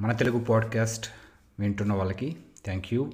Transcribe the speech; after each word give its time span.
మన 0.00 0.12
తెలుగు 0.12 0.38
పాడ్కాస్ట్ 0.38 1.10
వింటున్న 1.58 1.92
వాళ్ళకి 1.92 2.36
థ్యాంక్ 2.64 2.94
యూ. 2.94 3.12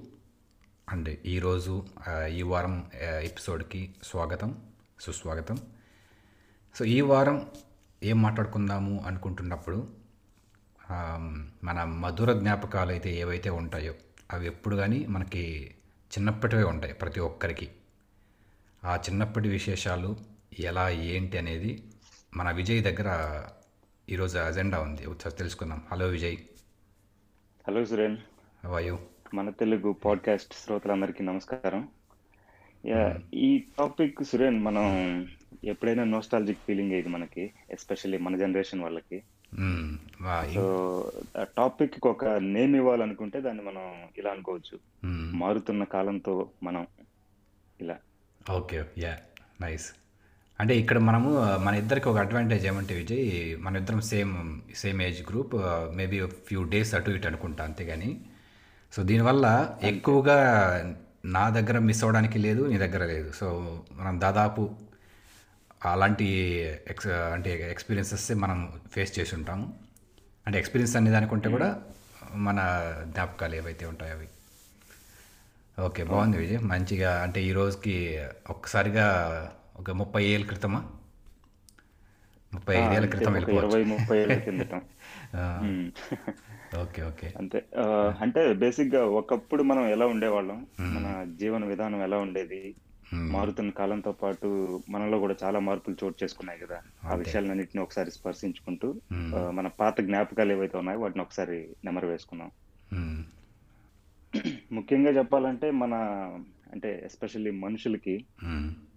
అండ్ 0.89 1.27
ఈరోజు 1.27 1.87
ఈ 2.31 2.43
వారం 2.43 2.91
ఎపిసోడ్కి 3.23 3.95
స్వాగతం 4.03 4.59
సుస్వాగతం. 5.01 5.57
సో 6.75 6.85
ఈ 6.85 7.01
వారం 7.01 7.51
ఏం 8.03 8.23
మాట్లాడుకుందాము 8.23 9.05
అనుకుంటున్నప్పుడు 9.07 9.89
మన 11.65 11.85
మధుర 11.85 12.33
జ్ఞాపకాలు 12.33 12.91
అయితే 12.91 13.15
ఏవైతే 13.15 13.51
ఉంటాయో 13.51 13.95
అవి 14.33 14.47
ఎప్పుడు 14.47 14.77
కానీ 14.77 15.07
మనకి 15.07 15.75
చిన్నప్పటివే 16.19 16.65
ఉంటాయి 16.65 16.95
ప్రతి 16.95 17.21
ఒక్కరికి. 17.21 17.71
ఆ 18.85 18.97
చిన్నప్పటి 18.97 19.49
విశేషాలు 19.49 20.17
ఎలా 20.59 20.91
ఏంటి 20.91 21.39
అనేది 21.39 21.85
మన 22.37 22.51
విజయ్ 22.51 22.83
దగ్గర 22.83 23.43
ఈరోజు 24.09 24.39
అజెండా 24.39 24.81
ఉంది. 24.81 25.07
ఒకసారి 25.07 25.37
తెలుసుకుందాం. 25.37 25.83
హలో 25.93 26.07
విజయ్. 26.07 26.37
హలో 27.69 27.85
సురేన్. 27.85 28.17
వాయు 28.65 28.99
మన 29.35 29.51
తెలుగు 29.51 29.93
పాడ్కాస్ట్ 29.93 30.55
శ్రోతలందరికీ 30.55 31.25
నమస్కారం. 31.25 31.89
యా, 32.87 33.19
ఈ 33.35 33.65
టాపిక్ 33.79 34.25
సురేన్ 34.25 34.61
మనం 34.61 34.85
ఎప్పుడైనా 35.65 36.05
నోస్టాలజిక్ 36.05 36.59
ఫీలింగ్ 36.67 36.93
ఇది 36.93 37.09
మనకి 37.09 37.53
ఎస్పెషల్లీ 37.71 38.19
మన 38.19 38.37
జనరేషన్ 38.37 38.83
వాళ్ళకి? 38.83 39.23
సో 40.55 41.13
ఆ 41.41 41.47
టాపిక్ 41.57 42.07
ఒక 42.07 42.25
నేమ్ 42.29 42.77
ఇవ్వాలనుకుంటే 42.77 43.41
దాన్ని 43.41 43.63
మనం 43.63 44.09
ఇలా 44.19 44.31
అనుకోవచ్చు. 44.31 44.79
మారుతున్న 45.35 45.85
కాలంతో 45.85 46.51
మనం 46.63 46.87
ఇలా. 47.81 47.99
ఓకే 48.53 48.85
యా 48.99 49.19
నైస్ 49.61 49.95
అంటే 50.63 50.79
ఇక్కడ 50.79 50.99
మనము 50.99 51.31
మన 51.57 51.75
ఇద్దరికి 51.75 52.09
ఒక 52.09 52.19
అడ్వాంటేజ్ 52.19 52.67
ఏమంటే 52.67 52.95
విజయ్ 52.95 53.25
మన 53.61 53.77
ఇద్దరం 53.77 54.01
same 54.01 54.61
same 54.75 55.03
age 55.03 55.23
group 55.23 55.55
maybe 55.97 56.27
few 56.27 56.63
days 56.65 56.95
అటు 56.95 57.11
ఇటు 57.11 57.27
అనుకుంటా 57.27 57.65
అంతేగాని 57.65 58.21
సో 58.93 59.03
దీనివల్ల 59.03 59.47
ఎక్కువగా 59.83 60.37
నా 61.25 61.51
దగ్గర 61.51 61.79
మిస్ 61.79 62.05
అవ్వడానికి 62.05 62.39
లేదు 62.39 62.63
నీ 62.67 62.79
దగ్గర 62.79 63.05
లేదు. 63.05 63.33
సో 63.33 63.47
మనం 63.93 64.21
దాదాపు 64.21 64.63
అలాంటి 65.85 66.27
ఎక్స్ 66.89 67.07
అంటే 67.07 67.71
ఎక్స్పీరియన్సెస్ 67.71 68.33
మనం 68.35 68.73
ఫేస్ 68.93 69.19
చేసి 69.19 69.35
ఉంటాము. 69.35 69.75
అంటే 70.47 70.59
ఎక్స్పీరియన్స్ 70.59 70.97
అనే 70.97 71.11
దానికంటే 71.11 71.49
కూడా 71.49 71.81
మన 72.35 72.59
జ్ఞాపకాలు 73.05 73.55
ఏవైతే 73.55 73.87
ఉంటాయో 73.87 74.15
అవి. 74.15 74.29
ఓకే 75.81 76.05
బాగుంది 76.05 76.37
విజయ్. 76.37 76.59
మంచిగా 76.59 77.23
అంటే 77.23 77.43
ఈ 77.45 77.53
రోజుకి 77.53 78.21
ఒక్కసారిగా 78.51 79.07
ఒక 79.77 79.91
ముప్పై 79.91 80.25
ఏళ్ళ 80.25 80.47
క్రితమా 80.47 80.81
ముప్పై 82.53 82.75
ఐదేళ్ళ 82.77 83.07
క్రితం 83.07 83.37
ఇరవై 83.37 83.83
ముప్పై 83.85 84.19
ఏళ్ళ 84.19 84.35
మ్మ్. 85.35 85.91
Okay 86.83 87.03
okay. 87.03 87.29
అంతే 87.39 87.59
అంటే 88.21 88.55
బేసిక్గా 88.55 89.07
ఒకప్పుడు 89.07 89.63
మనం 89.63 89.89
ఎలా 89.89 90.07
ఉండేవాళ్ళం? 90.07 90.67
మన 90.81 91.07
జీవన 91.37 91.65
విధానం 91.65 92.03
ఎలా 92.03 92.19
ఉండేది? 92.19 92.61
మారుతున్న 93.31 93.71
కాలంతో 93.71 94.13
పాటు 94.13 94.49
మనలో 94.91 95.19
కూడా 95.19 95.35
చాలా 95.45 95.59
మార్పులు 95.59 95.97
చోటు 96.05 96.25
చేసుకున్నాయి 96.25 96.59
కదా. 96.59 96.79
ఆ 97.05 97.15
విషయాలన్నింటినీ 97.15 97.83
ఒకసారి 97.83 98.11
స్పర్శించుకుంటూ 98.11 98.89
మన 99.51 99.67
పాత 99.81 100.01
జ్ఞాపకాలు 100.01 100.53
ఏవైతే 100.53 100.79
ఉన్నాయో 100.79 101.01
వాటిని 101.01 101.23
ఒకసారి 101.23 101.59
నెమరు 101.85 102.07
వేసుకున్నాం. 102.07 102.51
ముఖ్యంగా 104.73 105.11
చెప్పాలంటే 105.11 105.71
మన 105.71 105.95
అంటే 106.73 107.03
ఎస్పెషల్లీ 107.05 107.51
మనుషులకి. 107.51 108.15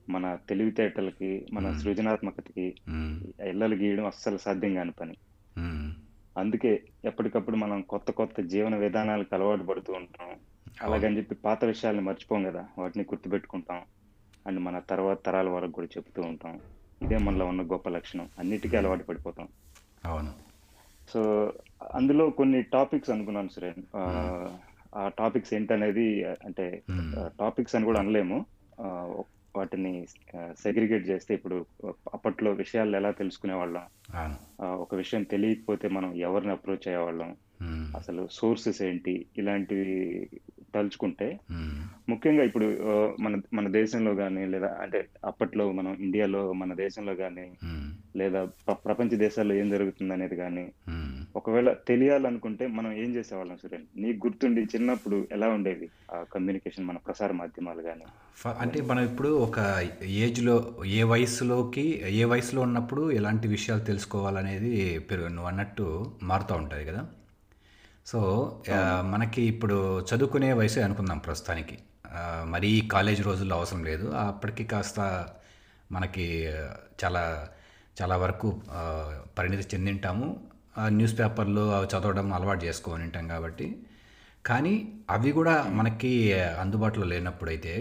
మన 0.09 0.37
తెలివితేటలకి 0.49 1.45
మన 1.53 1.63
సృజనాత్మకతకి. 1.79 2.75
ఇళ్ళలు 3.49 3.75
గీయడం 3.75 4.05
అస్సలు 4.05 4.37
సాధ్యం 4.37 4.73
కాని 4.73 4.91
పని. 4.91 5.13
అందుకే 6.37 6.83
ఎప్పటికప్పుడు 7.05 7.55
మనం 7.55 7.81
కొత్త 7.81 8.11
కొత్త 8.11 8.41
జీవన 8.41 8.75
విధానాలకు 8.75 9.35
అలవాటు 9.35 9.63
పడుతూ 9.63 9.93
ఉంటాం. 9.93 10.27
అలాగని 10.81 11.17
చెప్పి 11.17 11.35
పాత 11.35 11.65
విషయాల్ని 11.65 12.03
మర్చిపోం 12.03 12.43
కదా 12.43 12.67
వాటిని 12.77 13.05
గుర్తుపెట్టుకుంటాం. 13.05 13.81
అండ్ 14.47 14.59
మన 14.59 14.79
తర్వాత 14.79 15.25
తరాల 15.25 15.49
వరకు 15.49 15.71
కూడా 15.71 15.87
చెప్తూ 15.87 16.21
ఉంటాం. 16.21 16.59
ఇదే 17.01 17.17
మనలో 17.17 17.45
ఉన్న 17.45 17.61
గొప్ప 17.61 17.89
లక్షణం. 17.89 18.29
అన్నిటికీ 18.39 18.77
అలవాటు 18.77 19.03
పడిపోతాం. 19.03 19.47
అవును. 20.05 20.33
సో 21.09 21.53
అందులో 21.93 22.29
కొన్ని 22.29 22.63
టాపిక్స్ 22.63 23.09
అనుకున్నాను 23.09 23.49
సురేన్ 23.49 23.83
ఆ, 24.95 25.07
టాపిక్స్ 25.07 25.53
ఏంటనేది 25.53 26.23
అంటే 26.23 26.83
టాపిక్స్ 27.39 27.75
అని 27.75 27.85
కూడా 27.85 27.99
అనలేము. 27.99 28.45
వాటిని 29.57 30.05
సెగ్రిగేట్ 30.53 31.09
చేస్తే 31.09 31.33
ఇప్పుడు 31.33 31.65
అప్పట్లో 32.13 32.51
విషయాలు 32.51 32.95
ఎలా 32.95 33.11
తెలుసుకునే 33.11 33.53
వాళ్ళం 33.53 33.83
అవును 34.15 34.35
ఒక 34.65 34.95
విషయం 34.95 35.23
తెలియకపోతే 35.23 35.87
మనం 35.87 36.13
ఎవరిని 36.13 36.51
అప్రోచ్ 36.51 36.87
అయ్యేవాళ్ళం. 36.87 37.37
అసలు 37.95 38.27
సోర్సెస్ 38.31 38.81
ఏంటి? 38.81 39.25
ఇలాంటివి 39.37 40.29
తలుచుకుంటే. 40.75 41.39
ముఖ్యంగా 42.09 42.43
ఇప్పుడు 42.43 42.65
మన 43.19 43.41
మన 43.53 43.67
దేశంలో 43.67 44.15
కానీ 44.15 44.45
లేదా 44.45 44.77
అంటే 44.81 45.07
అప్పట్లో 45.25 45.71
మనం 45.71 45.97
ఇండియాలో 45.99 46.53
మన 46.53 46.73
దేశంలో 46.73 47.15
కానీ. 47.15 47.51
లేదా 48.15 48.45
ప్ర- 48.45 48.73
ప్రపంచ 48.73 49.09
దేశాల్లో 49.09 49.55
ఏం 49.55 49.69
జరుగుతుంది 49.69 50.13
అనేది 50.13 50.35
కానీ. 50.35 50.71
ఒకవేళ 51.35 51.73
తెలియాలనుకుంటే 51.87 52.67
మనం 52.67 52.93
ఏం 52.93 53.15
చేసేవాళ్ళం 53.15 53.57
సురేన్ 53.57 53.83
నీకు 53.97 54.27
గుర్తుండి 54.27 54.61
చిన్నప్పుడు 54.61 55.27
ఎలా 55.31 55.47
ఉండేవి 55.47 55.89
ఆ 56.13 56.25
కమ్యూనికేషన్ 56.33 56.85
మన 56.85 56.97
ప్రసార 56.97 57.31
మాధ్యమాలు 57.31 57.81
కానీ 57.81 58.03
అంటే 58.59 58.81
మనం 58.81 59.03
ఇప్పుడు 59.03 59.29
ఒక 59.29 59.87
ఏజ్లో 60.03 60.75
ఏ 60.85 61.03
వయసులోకి 61.03 62.01
ఏ 62.05 62.23
వయసులో 62.23 62.61
ఉన్నప్పుడు 62.61 63.11
ఎలాంటి 63.11 63.47
విషయాలు 63.47 63.81
తెలుసుకోవాలనేది 63.81 64.99
పెరుగు 64.99 65.27
నువ్వు 65.27 65.47
అన్నట్టు 65.47 66.05
మారుతూ 66.23 66.55
ఉంటుంది 66.55 66.85
కదా 66.85 67.07
సో 68.05 68.19
మనకి 69.01 69.41
ఇప్పుడు 69.41 69.77
చదువుకునే 69.99 70.53
వయసు 70.53 70.79
అనుకుందాం 70.79 71.17
ప్రస్తుతానికి. 71.17 71.77
మరీ 72.43 72.69
కాలేజ్ 72.91 73.21
రోజుల్లో 73.25 73.55
అవసరం 73.55 73.83
లేదు. 73.83 74.07
అప్పటికి 74.07 74.63
కాస్త 74.63 74.99
మనకి 75.91 76.25
చాలా 77.03 77.23
చాలా 78.01 78.15
వరకు 78.17 78.61
పరిణితి 79.37 79.75
చెందింటాము. 79.75 80.27
న్యూస్ 80.87 81.19
పేపర్లు 81.19 81.63
అవి 81.75 81.87
చదవడం 81.93 82.33
అలవాటు 82.33 82.65
చేసుకొని 82.65 83.03
ఉంటాం 83.03 83.27
కాబట్టి. 83.27 83.67
కానీ 84.45 84.73
అవి 85.09 85.31
కూడా 85.31 85.55
మనకి 85.69 86.11
అందుబాటులో 86.41 87.05
లేనప్పుడైతే 87.05 87.73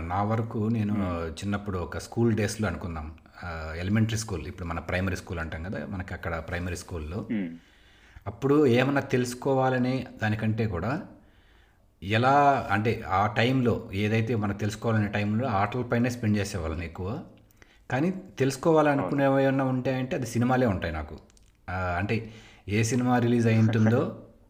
నా 0.00 0.22
వరకు 0.22 0.60
నేను 0.68 0.94
చిన్నప్పుడు 1.30 1.78
ఒక 1.78 1.98
స్కూల్ 1.98 2.32
డేస్లో 2.36 2.66
అనుకుందాం. 2.68 3.06
ఎలిమెంటరీ 3.76 4.18
స్కూల్ 4.18 4.46
ఇప్పుడు 4.46 4.68
మన 4.68 4.78
ప్రైమరీ 4.78 5.16
స్కూల్ 5.16 5.38
అంటాం 5.38 5.62
కదా 5.62 5.80
మనకి 5.86 6.12
అక్కడ 6.14 6.34
ప్రైమరీ 6.38 6.76
స్కూల్లో 6.76 7.26
అప్పుడు 8.26 8.66
ఏమన్నా 8.78 9.02
తెలుసుకోవాలనే 9.14 9.94
దానికంటే 10.22 10.66
కూడా 10.66 10.92
ఎలా 12.02 12.34
అంటే 12.70 12.92
ఆ 13.18 13.20
టైంలో 13.38 13.74
ఏదైతే 13.94 14.32
మనం 14.34 14.56
తెలుసుకోవాలనే 14.56 15.08
టైంలో 15.08 15.46
ఆటలపైనే 15.60 16.10
స్పెండ్ 16.10 16.38
చేసేవాళ్ళని 16.38 16.84
ఎక్కువ. 16.84 17.08
కానీ 17.90 18.08
తెలుసుకోవాలనుకునేవి 18.38 19.38
ఏమన్నా 19.44 19.64
ఉంటాయంటే 19.64 20.14
అది 20.16 20.26
సినిమాలే 20.26 20.66
ఉంటాయి 20.66 20.92
నాకు. 20.94 21.16
అంటే 21.98 22.16
ఏ 22.68 22.80
సినిమా 22.82 23.14
రిలీజ్ 23.18 23.46
అయి 23.46 23.58
ఉంటుందో 23.58 24.02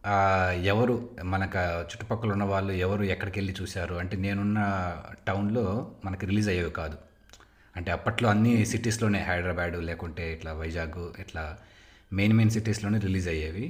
ఎవరు 0.71 0.95
మనకు 1.23 1.61
చుట్టుపక్కల 1.89 2.29
ఉన్న 2.31 2.45
వాళ్ళు 2.51 2.73
ఎవరు 2.85 3.03
ఎక్కడికి 3.13 3.37
వెళ్ళి 3.39 3.53
చూశారు? 3.61 3.95
అంటే 3.95 4.15
నేనున్న 4.17 4.59
టౌన్లో 5.27 5.63
మనకి 6.05 6.25
రిలీజ్ 6.25 6.49
అయ్యేవి 6.49 6.71
కాదు. 6.71 6.97
అంటే 7.75 7.89
అప్పట్లో 7.91 8.27
అన్ని 8.29 8.53
సిటీస్లోనే 8.71 9.21
హైదరాబాద్ 9.29 9.77
లేకుంటే 9.89 10.25
ఇట్లా 10.33 10.51
వైజాగ్ 10.61 10.99
ఇట్లా 11.23 11.43
మెయిన్ 12.15 12.35
మెయిన్ 12.37 12.51
సిటీస్లోనే 12.51 12.99
రిలీజ్ 12.99 13.27
అయ్యేవి. 13.27 13.65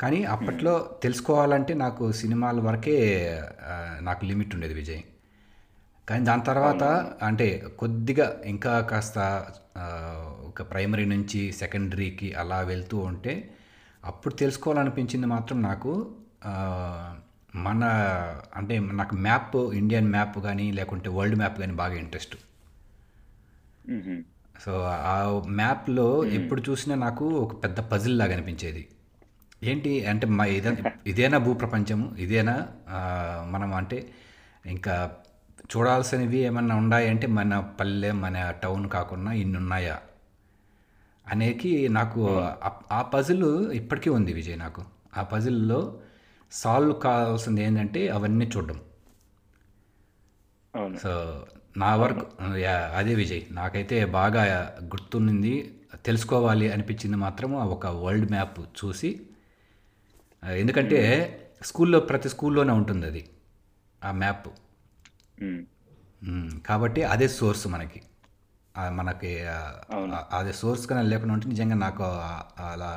కానీ 0.00 0.18
అప్పట్లో 0.24 0.74
తెలుసుకోవాలంటే 1.02 1.72
నాకు 1.74 2.04
సినిమాల 2.12 2.60
వరకే 2.60 2.96
నాకు 4.00 4.22
లిమిట్ 4.24 4.54
ఉండేది 4.54 4.74
విజయ్. 4.74 5.02
కానీ 6.08 6.24
దాని 6.24 6.42
తర్వాత 6.42 6.84
అంటే 7.22 7.46
కొద్దిగా 7.78 8.26
ఇంకా 8.44 8.74
కాస్త 8.90 9.18
ఒక 10.48 10.62
ప్రైమరీ 10.70 11.04
నుంచి 11.04 11.40
సెకండరీకి 11.52 12.28
అలా 12.32 12.60
వెళ్తూ 12.60 12.98
ఉంటే 12.98 13.34
అప్పుడు 14.04 14.34
తెలుసుకోవాలనిపించింది 14.34 15.26
మాత్రం 15.26 15.58
నాకు 15.62 15.92
మన 17.56 17.84
అంటే 18.56 18.74
నాకు 19.00 19.14
మ్యాప్ 19.26 19.56
ఇండియన్ 19.80 20.10
మ్యాప్ 20.10 20.38
కానీ 20.38 20.66
లేకుంటే 20.72 21.08
వరల్డ్ 21.08 21.36
మ్యాప్ 21.36 21.58
కానీ 21.58 21.74
బాగా 21.82 21.94
ఇంట్రెస్ట్. 21.94 22.36
సో 24.64 24.72
ఆ 24.82 25.16
మ్యాప్లో 25.46 26.24
ఎప్పుడు 26.24 26.62
చూసినా 26.70 26.94
నాకు 26.96 27.28
ఒక 27.28 27.64
పెద్ద 27.64 27.80
పజిల్ 27.80 28.18
లాగా 28.18 28.32
అనిపించేది. 28.32 28.82
ఏంటి 29.62 30.04
అంటే 30.04 30.26
మా 30.26 30.44
ఇదే 30.44 30.70
ఇదేనా 31.06 31.38
భూప్రపంచము? 31.38 32.16
ఇదేనా? 32.18 32.54
మనం 33.50 33.74
అంటే 33.74 33.98
ఇంకా 34.66 34.94
చూడాల్సినవి 35.76 36.38
ఏమన్నా 36.38 36.76
ఉన్నాయంటే 36.76 37.26
మన 37.26 37.52
పల్లె 37.80 38.12
మన 38.12 38.50
టౌన్ 38.62 38.88
కాకుండా 38.88 39.32
ఇన్ని 39.32 39.58
ఉన్నాయా 39.58 39.96
అనేది 41.26 41.88
నాకు 41.88 42.20
ఆ- 42.92 43.02
పజిల్ 43.14 43.44
ఇప్పటికీ 43.72 44.10
ఉంది 44.10 44.32
విజయ్ 44.32 44.58
నాకు. 44.58 44.82
ఆ 45.16 45.22
పజిల్లో 45.22 45.80
సాల్వ్ 46.52 47.00
కావాల్సింది 47.00 47.62
ఏంటంటే 47.62 48.08
అవన్నీ 48.08 48.50
చూడడం. 48.56 48.78
సో 51.02 51.12
నా 51.78 51.90
వరకు 52.00 52.22
అదే 52.98 53.14
విజయ్. 53.14 53.42
నాకైతే 53.50 53.96
బాగా 54.18 54.42
గుర్తున్నింది 54.84 55.52
తెలుసుకోవాలి 56.06 56.66
అనిపించింది 56.72 57.16
మాత్రం 57.16 57.50
ఒక 57.74 57.86
వరల్డ్ 57.86 58.30
మ్యాప్ 58.30 58.58
చూసి. 58.80 59.10
ఎందుకంటే 60.56 60.98
స్కూల్లో 61.62 62.00
ప్రతి 62.00 62.28
స్కూల్లోనే 62.28 62.72
ఉంటుంది 62.72 63.06
అది 63.06 63.22
ఆ 64.04 64.10
మ్యాప్. 64.22 64.48
కాబట్టి 66.66 67.00
అదే 67.14 67.28
సోర్స్ 67.28 67.66
మనకి. 67.74 68.00
మనకి 68.90 69.32
అదే 70.32 70.52
సోర్స్ 70.52 70.84
కన్నా 70.86 71.02
లేకుండా 71.02 71.34
ఉంటే 71.34 71.48
నిజంగా 71.48 71.76
నాకు 71.76 72.02
అలా 72.72 72.92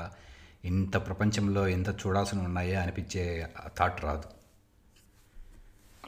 ఇంత 0.66 0.96
ప్రపంచంలో 1.08 1.62
ఎంత 1.68 1.90
చూడాల్సి 2.02 2.36
ఉన్నాయా 2.36 2.82
అనిపించే 2.82 3.24
థాట్ 3.80 4.04
రాదు. 4.04 4.28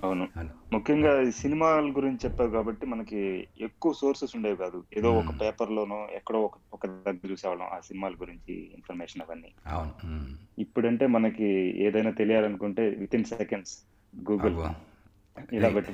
అవును. 0.03 0.27
ముఖ్యంగా 0.73 1.21
ఈ 1.21 1.31
సినిమాల 1.31 1.93
గురించి 1.95 2.17
చెప్పావు 2.25 2.49
కాబట్టి 2.49 2.85
మనకి 2.85 3.47
ఎక్కువ 3.61 3.93
సోర్సెస్ 3.93 4.35
ఉండేవి 4.35 4.57
కాదు. 4.57 4.83
ఏదో 4.97 5.13
ఒక 5.13 5.41
పేపర్ 5.41 5.71
లోనో 5.71 6.07
ఎక్కడో 6.13 6.41
ఒక 6.41 6.51
ఒక 6.73 6.87
దగ్గర 6.87 7.27
చూసేవాళ్ళం 7.31 7.67
ఆ 7.67 7.79
సినిమాల 7.79 8.11
గురించి 8.11 8.53
ఇన్ఫర్మేషన్ 8.53 9.21
అవన్నీ. 9.21 9.53
అవును. 9.67 9.91
ఇప్పుడంటే 10.61 11.07
మనకి 11.07 11.45
ఏదైనా 11.83 12.11
తెలియాలనుకుంటే 12.11 12.89
విత్ 12.89 13.15
ఇన్ 13.15 13.23
సెకండ్స్ 13.23 13.77
గూగుల్. 14.31 14.73
ఇలా 15.53 15.69
పెట్టి 15.69 15.93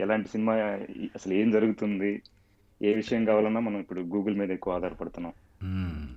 ఎలాంటి 0.00 0.28
సినిమా 0.28 0.54
అసలు 1.14 1.34
ఏం 1.34 1.50
జరుగుతుంది 1.50 2.22
ఏ 2.82 2.94
విషయం 2.94 3.24
కావాలన్నా 3.24 3.60
మనం 3.60 3.80
ఇప్పుడు 3.80 4.00
గూగుల్ 4.00 4.36
మీద 4.36 4.50
ఎక్కువ 4.50 4.74
ఆధారపడుతున్నాం. 4.74 5.32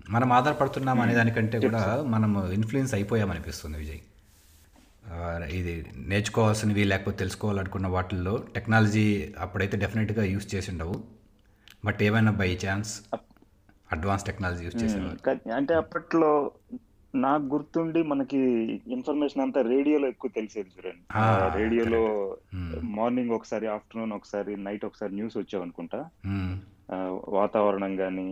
మనం 0.09 0.33
ఆధారపడుతున్నాం 0.33 0.99
అనే 0.99 1.13
దానికంటే 1.13 1.59
కూడా 1.59 2.03
మనం 2.03 2.51
ఇన్ఫ్లుయెన్స్ 2.51 2.93
అయిపోయామనిపిస్తుంది 2.93 3.77
విజయ్. 3.77 3.99
ఇది 5.51 5.85
నేర్చుకోవాల్సినవి 5.97 6.83
లేకపోతే 6.83 7.17
తెలుసుకోవాలనుకున్న 7.17 7.87
వాటిల్లో 7.87 8.45
టెక్నాలజీ 8.55 9.33
అప్పుడైతే 9.39 9.77
డెఫినెట్గా 9.77 10.23
యూస్ 10.23 10.55
చేసి 10.55 10.71
ఉండవు 10.71 11.03
బట్ 11.85 12.03
ఏమైనా 12.03 12.31
by 12.31 12.57
chance 12.67 13.01
advance 13.91 14.25
technology 14.25 14.65
use 14.65 14.83
చేసేవారు 14.83 15.17
కా- 15.17 15.53
అంటే 15.53 15.73
అప్పట్లో 15.73 16.51
నాకు 17.15 17.43
గుర్తుండి 17.43 18.03
మనకి 18.03 18.37
ఇన్ఫర్మేషన్ 18.87 19.41
అంతా 19.41 19.61
రేడియోలో 19.61 20.07
ఎక్కువ 20.07 20.31
తెలిసేది 20.35 20.69
చూడండి. 20.77 21.01
రేడియోలో. 21.57 22.37
మార్నింగ్ 22.83 23.29
ఒకసారి 23.29 23.67
ఆఫ్టర్నూన్ 23.67 24.11
ఒకసారి 24.11 24.57
నైట్ 24.57 24.85
ఒకసారి 24.85 25.13
న్యూస్ 25.13 25.37
వచ్చావనుకుంటా. 25.37 26.05
వాతావరణం 27.37 27.93
కానీ 28.01 28.27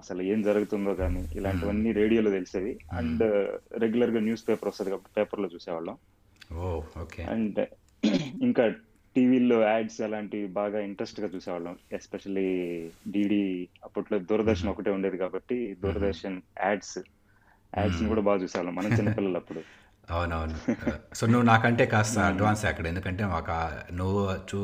అసలు 0.00 0.22
ఏం 0.32 0.40
జరుగుతుందో 0.48 0.92
కానీ 1.02 1.22
ఇలాంటివన్నీ 1.38 1.90
రేడియోలో 2.00 2.30
తెలిసేవి. 2.36 2.72
అండ్ 3.00 3.22
రెగ్యులర్గా 3.84 4.20
న్యూస్ 4.20 4.46
పేపర్ 4.48 4.70
వస్తుంది 4.70 4.92
కాబట్టి 4.92 5.14
పేపర్లో 5.18 5.48
చూసేవాళ్ళం 5.54 5.96
అండ్ 7.34 7.60
ఇంకా 8.46 8.64
టీవీల్లో 9.16 9.58
యాడ్స్ 9.64 9.98
అలాంటివి 10.06 10.46
బాగా 10.58 10.78
ఇంట్రెస్ట్గా 10.88 11.28
చూసేవాళ్ళం. 11.34 11.74
ఎస్పెషల్లీ 11.98 12.48
డిడి 13.14 13.42
అప్పట్లో 13.86 14.16
దూరదర్శన్ 14.30 14.70
ఒకటే 14.72 14.90
ఉండేది 14.96 15.18
కాబట్టి 15.22 15.56
దూరదర్శన్ 15.84 16.38
యాడ్స్ 16.64 16.96
యాడ్స్ 17.72 18.02
కూడా 18.10 18.22
బాగా 18.28 18.38
చూసేవాళ్ళం 18.44 18.74
మనం 18.78 18.90
చిన్నపిల్లలు 18.98 19.38
అప్పుడు. 19.42 19.62
అవునవును. 20.08 20.56
సో 21.18 21.24
నువ్వు 21.26 21.46
నాకంటే 21.52 21.84
కాస్త 21.94 22.18
అడ్వాన్స్ 22.32 22.64
అక్కడ 22.70 22.86
ఎందుకంటే 22.92 23.24
మాకు 23.34 23.56
నువ్వు 24.00 24.20
చూ 24.50 24.58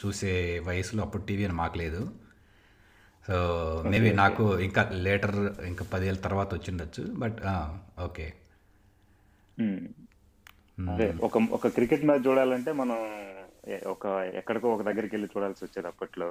చూసే 0.00 0.32
వయసులో 0.68 1.02
అప్పుడు 1.06 1.22
టీవీ 1.30 1.44
అని 1.48 1.56
మాకు 1.62 1.76
లేదు. 1.82 2.00
సో 3.28 3.38
మేబీ 3.86 4.10
నాకు 4.16 4.44
ఇంకా 4.60 4.82
లేటర్ 5.04 5.34
ఇంకా 5.66 5.84
పదేళ్ళ 5.92 6.20
తర్వాత 6.20 6.50
వచ్చిండొచ్చు 6.54 7.04
బట్ 7.18 7.40
ఓకే 8.04 8.26
Hmm. 9.58 9.78
అదే 10.88 11.06
ఒక 11.20 11.38
ఒక 11.52 11.68
క్రికెట్ 11.68 12.04
మ్యాచ్ 12.04 12.26
చూడాలంటే 12.26 12.70
మనం 12.72 12.98
ఒక 13.86 14.04
ఎక్కడికో 14.34 14.66
ఒక 14.72 14.82
దగ్గరికి 14.82 15.12
వెళ్ళి 15.14 15.28
చూడాల్సి 15.32 15.62
వచ్చేది 15.64 15.88
అప్పట్లో. 15.88 16.28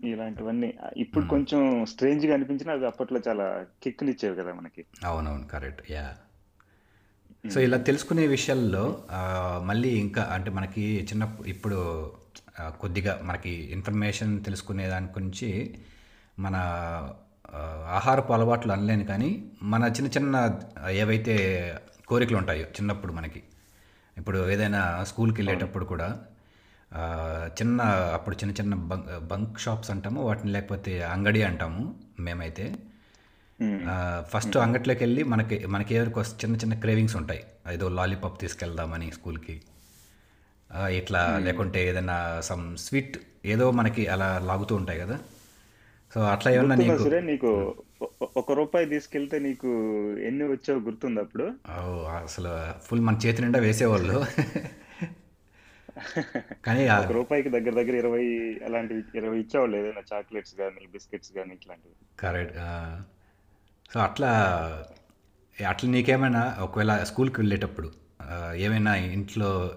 ఇలాంటివన్నీ 0.00 0.68
ఇప్పుడు 0.96 1.24
కొంచెం 1.26 1.60
స్ట్రేంజ్గా 1.84 2.34
అనిపించినా 2.34 2.72
అవి 2.72 2.86
అప్పట్లో 2.86 3.20
చాలా 3.28 3.46
కిక్ 3.82 4.04
నిచ్చేవి 4.04 4.36
కదా 4.36 4.52
మనకి. 4.54 4.82
అవునవును 5.06 5.46
కరెక్ట్ 5.46 5.82
యా 5.92 6.04
సో 7.50 7.60
ఇలా 7.60 7.78
తెలుసుకునే 7.88 8.26
విషయాల్లో 8.26 8.84
మళ్ళీ 9.62 9.92
ఇంకా 9.98 10.22
అంటే 10.34 10.50
మనకి 10.50 10.84
చిన్న 11.02 11.24
ఇప్పుడు 11.46 11.78
కొద్దిగా 12.60 13.20
మనకి 13.24 13.50
ఇన్ఫర్మేషన్ 13.50 14.44
తెలుసుకునే 14.44 14.86
దాని 14.86 15.06
గురించి 15.06 15.78
మన 16.38 16.56
ఆహారపు 17.88 18.32
అలవాట్లు 18.32 18.72
అనలేను 18.72 19.04
కానీ 19.04 19.44
మన 19.62 19.84
చిన్న 19.84 20.10
చిన్న 20.10 20.60
ఏవైతే 20.90 21.34
కోరికలు 22.08 22.36
ఉంటాయో 22.36 22.62
చిన్నప్పుడు 22.62 23.12
మనకి. 23.12 23.42
ఇప్పుడు 24.16 24.50
ఏదైనా 24.50 25.04
స్కూల్కి 25.04 25.42
వెళ్ళేటప్పుడు 25.42 25.84
కూడా 25.84 26.18
చిన్న 27.60 27.82
అప్పుడు 27.82 28.36
చిన్న 28.36 28.54
చిన్న 28.54 28.74
బంక్ 28.74 29.28
బంక్ 29.28 29.58
షాప్స్ 29.58 29.90
అంటాము 29.90 30.22
వాటిని 30.22 30.52
లేకపోతే 30.52 31.02
అంగడి 31.02 31.42
అంటాము 31.42 31.94
మేమైతే. 32.20 32.76
ఫస్ట్ 34.26 34.56
అంగట్లోకి 34.56 35.04
వెళ్ళి 35.04 35.22
మనకి 35.22 35.66
మనకి 35.66 35.94
ఎవరికి 35.94 36.20
చిన్న 36.20 36.56
చిన్న 36.56 36.74
క్రేవింగ్స్ 36.74 37.16
ఉంటాయి. 37.16 37.44
ఏదో 37.72 37.88
లాలీపాప్ 37.88 38.40
తీసుకెళ్దామని 38.40 39.10
స్కూల్కి. 39.10 39.62
ఇట్లా 40.76 41.38
లేకుంటే 41.38 41.88
ఏదైనా 41.88 42.40
సమ్ 42.40 42.76
స్వీట్ 42.76 43.18
ఏదో 43.44 43.70
మనకి 43.70 44.06
అలా 44.06 44.38
లాగుతూ 44.38 44.74
ఉంటాయి 44.74 45.00
కదా. 45.00 45.18
సో 46.14 46.20
అట్లా 46.22 46.52
ఏమన్నా 46.52 46.74
నీకు? 46.76 47.04
నీకు 47.08 47.74
ఒ- 48.02 48.26
ఒక 48.36 48.52
రూపాయి 48.52 48.86
తీసుకెళ్తే 48.86 49.38
నీకు 49.38 49.66
ఎన్ని 50.18 50.44
వచ్చావు 50.44 50.80
గుర్తుంది 50.80 51.20
అప్పుడు? 51.20 51.44
అసలు 52.24 52.80
ఫుల్ 52.82 53.00
మన 53.00 53.18
చేతి 53.26 53.42
నిండా 53.42 53.60
వేసేవాళ్ళు. 53.60 54.24
కానీ 56.64 56.88
ఒక 56.88 57.12
రూపాయికి 57.12 57.48
దగ్గర 57.48 57.70
దగ్గర 57.70 57.96
ఇరవై 57.96 58.26
అలాంటివి 58.64 59.02
ఇరవై 59.14 59.38
ఇచ్చేవాళ్ళు 59.38 59.76
ఏదైనా 59.76 60.02
చాక్లెట్స్ 60.14 60.54
కానీ 60.54 60.86
బిస్కెట్స్ 60.92 61.32
కానీ 61.32 61.54
ఇట్లాంటివి. 61.54 61.94
కరెక్ట్ 62.20 62.56
సో 63.94 64.00
అట్లా 64.00 64.30
అట్లా 65.68 65.90
నీకేమైనా 65.90 66.56
ఒకవేళ 66.60 66.96
స్కూల్కి 67.02 67.40
వెళ్ళేటప్పుడు 67.40 67.90
ఏమైనా 68.54 68.94
ఇంట్లో 68.94 69.70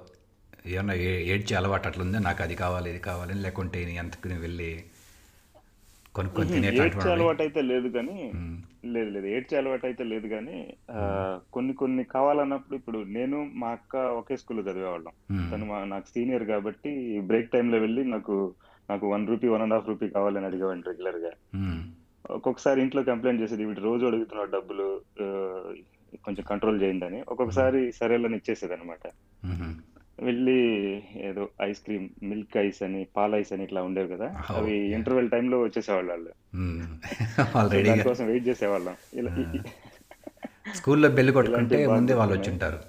ఏమైనా 0.69 0.93
ఏ- 1.05 1.23
ఏడ్చే 1.27 1.53
అలవాటు 1.55 1.87
అట్లా 1.89 2.03
ఉందా 2.03 2.19
నాకు 2.25 2.41
అది 2.43 2.55
కావాలి 2.61 2.87
ఇది 2.89 3.01
కావాలి 3.07 3.33
లేకుంటే 3.43 3.79
నువ్వు 4.25 4.43
వెళ్ళి 4.43 4.69
కొనుక్కొని 6.15 6.59
అలవాటు 7.13 7.41
అయితే 7.45 7.61
లేదు 7.67 7.87
కానీ 7.95 8.15
లేదు 8.93 9.09
లేదు. 9.15 9.27
ఏడ్చే 9.33 9.55
అలవాటు 9.59 9.85
అయితే 9.85 10.03
లేదు 10.05 10.27
కానీ 10.27 10.57
కొన్ని 11.51 11.73
కొన్ని 11.75 12.03
కావాలన్నప్పుడు 12.13 12.75
ఇప్పుడు 12.79 12.99
నేను 13.11 13.37
మా 13.55 13.69
అక్క 13.75 13.93
ఒకే 14.19 14.35
స్కూల్లో 14.39 14.63
చదివేవాళ్ళం. 14.65 15.13
తను 15.49 15.65
మా- 15.69 15.83
నాకు 15.91 16.07
సీనియర్ 16.09 16.45
కాబట్టి 16.49 16.91
బ్రేక్ 17.27 17.51
టైంలో 17.53 17.79
వెళ్ళి 17.79 18.03
నాకు 18.09 18.35
నాకు 18.89 19.05
one 19.11 19.27
rupee 19.27 19.47
one 19.47 19.63
and 19.63 19.75
half 19.75 19.89
rupee 19.89 20.07
కావాలని 20.11 20.47
అడిగేవాడిని 20.49 20.87
రెగ్యులర్గా 20.89 21.31
ఒక్కొక్కసారి 22.29 22.79
ఇంట్లో 22.83 23.01
కంప్లైంట్ 23.05 23.41
చేసేది 23.41 23.65
వీటి 23.65 23.81
రోజు 23.83 24.03
అడుగుతున్నాడు 24.05 24.51
డబ్బులు 24.53 24.85
కొంచెం 26.23 26.43
కంట్రోల్ 26.49 26.77
చేయండి 26.81 27.05
అని. 27.05 27.19
ఒక్కొక్కసారి 27.27 27.79
సరేలని 27.97 28.37
ఇచ్చేసేది 28.37 28.73
అనమాట 28.73 29.03
వెళ్ళి 30.19 30.59
ఏదో 31.15 31.49
ఐస్ 31.61 31.81
క్రీమ్ 31.81 32.09
మిల్క్ 32.23 32.57
ఐస్ 32.57 32.83
అని 32.83 33.07
పాల 33.17 33.35
ఐస్ 33.35 33.53
అని 33.53 33.63
ఇట్లా 33.63 33.83
ఉండేవి 33.83 34.17
కదా. 34.17 34.43
అవి 34.49 34.77
ఇంటర్వెల్ 34.93 35.29
టైంలో 35.29 35.59
వచ్చేసేవాళ్ళు 35.59 36.11
వాళ్ళు. 36.11 36.33
దానికోసం 37.87 38.25
వెయిట్ 38.25 38.47
చేసేవాళ్ళం. 38.47 38.95
ఇలా 39.13 39.53
స్కూల్లో 40.75 41.09
బెల్ 41.09 41.31
కొట్టుకుంటే 41.31 41.87
ముందే 41.87 42.13
వాళ్ళు 42.13 42.39
వచ్చి 42.39 42.51
ఉంటారు 42.51 42.79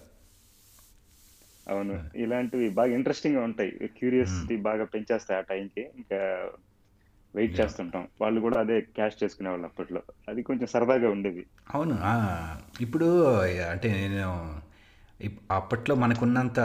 అవును. 1.68 2.10
ఇలాంటివి 2.16 2.68
బాగా 2.68 2.94
ఇంట్రెస్టింగ్గా 2.94 3.44
ఉంటాయి. 3.44 3.70
క్యూరియాసిటీ 3.70 4.56
బాగా 4.56 4.84
పెంచేస్తాయి 4.84 5.38
ఆ 5.38 5.40
టైంకి. 5.40 5.80
ఇంకా 5.96 6.50
వెయిట్ 7.34 7.60
చేస్తుంటాం. 7.60 8.08
వాళ్ళు 8.20 8.40
కూడా 8.40 8.60
అదే 8.60 8.80
క్యాష్ 8.80 9.24
చేసుకునే 9.24 9.50
వాళ్ళు 9.50 9.66
అప్పట్లో. 9.66 10.02
అది 10.28 10.42
కొంచెం 10.42 10.66
సరదాగా 10.66 11.10
ఉండేది. 11.10 11.46
అవును. 11.74 11.98
ఇప్పుడు 12.82 13.34
అంటే 13.62 14.08
నేను 14.08 14.60
అప్పట్లో 15.50 15.94
మనకున్నంత 15.94 16.58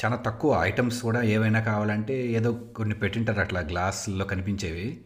చాలా 0.00 0.16
తక్కువ 0.16 0.60
ఐటమ్స్ 0.62 1.02
కూడా 1.02 1.22
ఏవైనా 1.22 1.60
కావాలంటే 1.60 2.14
ఏదో 2.26 2.52
కొన్ని 2.52 2.94
పెట్టింటారు. 2.94 3.40
అట్లా 3.40 3.60
గ్లాసుల్లో 3.60 4.24
కనిపించేవి. 4.24 5.00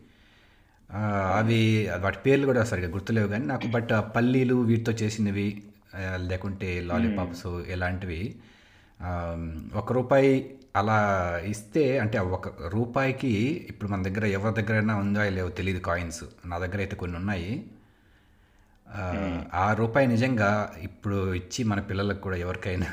అవి 1.39 1.89
వాటి 2.01 2.19
పేర్లు 2.19 2.47
కూడా 2.47 2.65
సరిగ్గా 2.65 2.91
గుర్తులేవు 2.91 3.29
కానీ 3.29 3.47
నాకు 3.47 3.67
బట్ 3.67 3.91
పల్లీలు 4.17 4.55
వీటితో 4.55 4.93
చేసినవి 4.93 5.63
లేకుంటే 6.17 6.81
లాలీపాప్స్ 6.81 7.47
ఇలాంటివి 7.47 8.35
ఒక 9.75 9.93
రూపాయి 9.93 10.33
అలా 10.77 10.99
ఇస్తే 11.45 11.99
అంటే 11.99 12.19
ఒక 12.19 12.69
రూపాయికి 12.69 13.33
ఇప్పుడు 13.69 13.91
మన 13.91 14.03
దగ్గర 14.03 14.25
ఎవరి 14.25 14.55
దగ్గరైనా 14.63 14.95
ఉందో 14.97 15.31
లేవో 15.31 15.49
తెలియదు 15.49 15.79
కాయిన్స్. 15.79 16.25
నా 16.47 16.59
దగ్గర 16.59 16.77
అయితే 16.77 16.97
కొన్ని 16.97 17.17
ఉన్నాయి. 17.17 17.65
ఆ, 19.55 19.67
రూపాయి 19.73 20.07
నిజంగా 20.07 20.51
ఇప్పుడు 20.83 21.35
ఇచ్చి 21.35 21.65
మన 21.65 21.81
పిల్లలకు 21.81 22.21
కూడా 22.21 22.37
ఎవరికైనా 22.37 22.91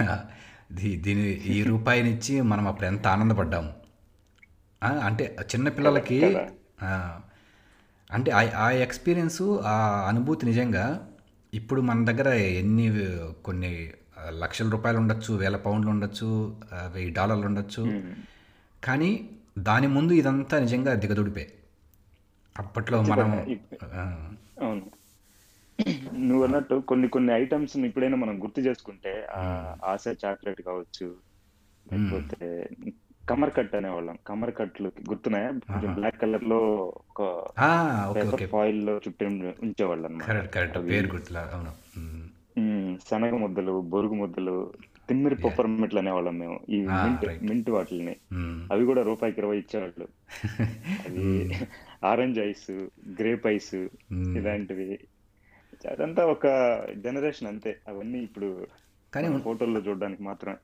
దీ- 0.72 0.98
దీని 1.02 1.26
ఈ 1.50 1.58
రూపాయిని 1.72 2.10
ఇచ్చి 2.10 2.42
మనం 2.44 2.68
అప్పుడు 2.68 2.88
ఎంత 2.88 3.06
ఆనందపడ్డాము. 3.08 3.72
అంటే 5.02 5.24
చిన్న 5.52 5.68
పిల్లలకి 5.70 6.18
అంటే 8.10 8.30
ఆ 8.32 8.42
ఆ 8.60 8.72
ఎక్స్పీరియన్స్ 8.82 9.42
ఆ 9.66 9.76
అనుభూతి 10.08 10.46
నిజంగా 10.46 10.86
ఇప్పుడు 11.54 11.82
మన 11.82 12.06
దగ్గర 12.06 12.30
ఎన్ని 12.60 12.86
కొన్ని 13.44 13.72
లక్షల 14.36 14.70
రూపాయలు 14.70 14.98
ఉండొచ్చు 14.98 15.34
వేల 15.34 15.56
పౌండ్లు 15.66 15.90
ఉండొచ్చు 15.90 16.30
వెయ్యి 16.94 17.12
డాలర్లు 17.12 17.46
ఉండొచ్చు. 17.46 17.84
కానీ 18.84 19.10
దాని 19.60 19.88
ముందు 19.88 20.14
ఇదంతా 20.14 20.60
నిజంగా 20.60 20.94
దిగదుడిపే. 20.96 21.46
అప్పట్లో 22.56 22.98
మనం 23.12 23.30
అవును. 24.60 24.84
నువ్వు 26.14 26.46
అన్నట్టు 26.46 26.76
కొన్ని 26.76 27.08
కొన్ని 27.08 27.34
ఐటమ్స్ 27.34 27.78
ఇప్పుడైనా 27.78 28.16
మనం 28.16 28.44
గుర్తు 28.44 28.62
చేసుకుంటే 28.62 29.28
ఆ 29.32 29.76
ఆశ 29.86 30.16
చాక్లెట్ 30.26 30.62
కావచ్చు 30.62 31.16
లేకపోతే 31.86 32.70
కమర్ 33.30 33.54
కట్ 33.56 33.76
అనేవాళ్ళం. 33.76 34.18
కమర్ 34.28 34.54
కట్లు 34.58 34.92
గుర్తున్నాయా? 35.10 35.52
కొంచెం 35.52 35.94
బ్లాక్ 35.94 36.22
కలర్లో 36.22 36.58
ఒక 37.00 37.22
పేపర్ 38.14 38.50
ఫాయిల్లో 38.50 38.98
చుట్టి 38.98 39.26
ఉంచేవాళ్ళు 39.26 40.08
అనమాట 40.08 40.24
మ్మ్. 42.58 42.98
శనగ 43.10 43.36
ముద్దలు 43.36 43.82
బొరుగు 43.82 44.14
ముద్దలు 44.14 44.74
తిమ్మిరి 45.10 45.36
పొప్పరమిట్లు 45.36 46.00
అనేవాళ్ళం 46.00 46.40
మేము. 46.40 46.60
ఈ 46.70 46.86
Ah, 46.86 46.92
మింట్. 46.92 47.44
మింట్ 47.44 47.70
మ్మ్. 48.34 48.70
అవి 48.72 48.86
కూడా 48.86 49.02
రూపాయికి 49.02 49.40
ఇరవై 49.40 49.58
ఇచ్చేవాళ్ళు. 49.58 50.08
అవి 51.08 51.54
ఆరెంజ్ 52.04 52.40
ఐస్ 52.40 52.72
గ్రేప్ 53.22 53.48
ఐస్. 53.48 53.88
ఇలాంటివి. 54.14 55.00
అదంతా 55.86 56.24
ఒక 56.32 56.46
జనరేషన్ 57.04 57.50
అంతే. 57.50 57.72
అవన్నీ 57.88 58.20
ఇప్పుడు 58.22 58.48
కానీ 59.14 59.28
ఫోటోల్లో 59.44 59.80
చూడడానికి 59.82 60.24
మాత్రమే. 60.24 60.58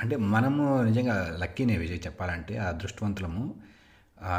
అంటే 0.00 0.16
మనము 0.32 0.64
నిజంగా 0.84 1.14
లక్కీనే 1.38 1.76
విజయ్ 1.78 2.04
చెప్పాలంటే 2.06 2.54
ఆ 2.58 2.68
అదృష్టవంతులము 2.68 3.44
ఆ, 4.20 4.30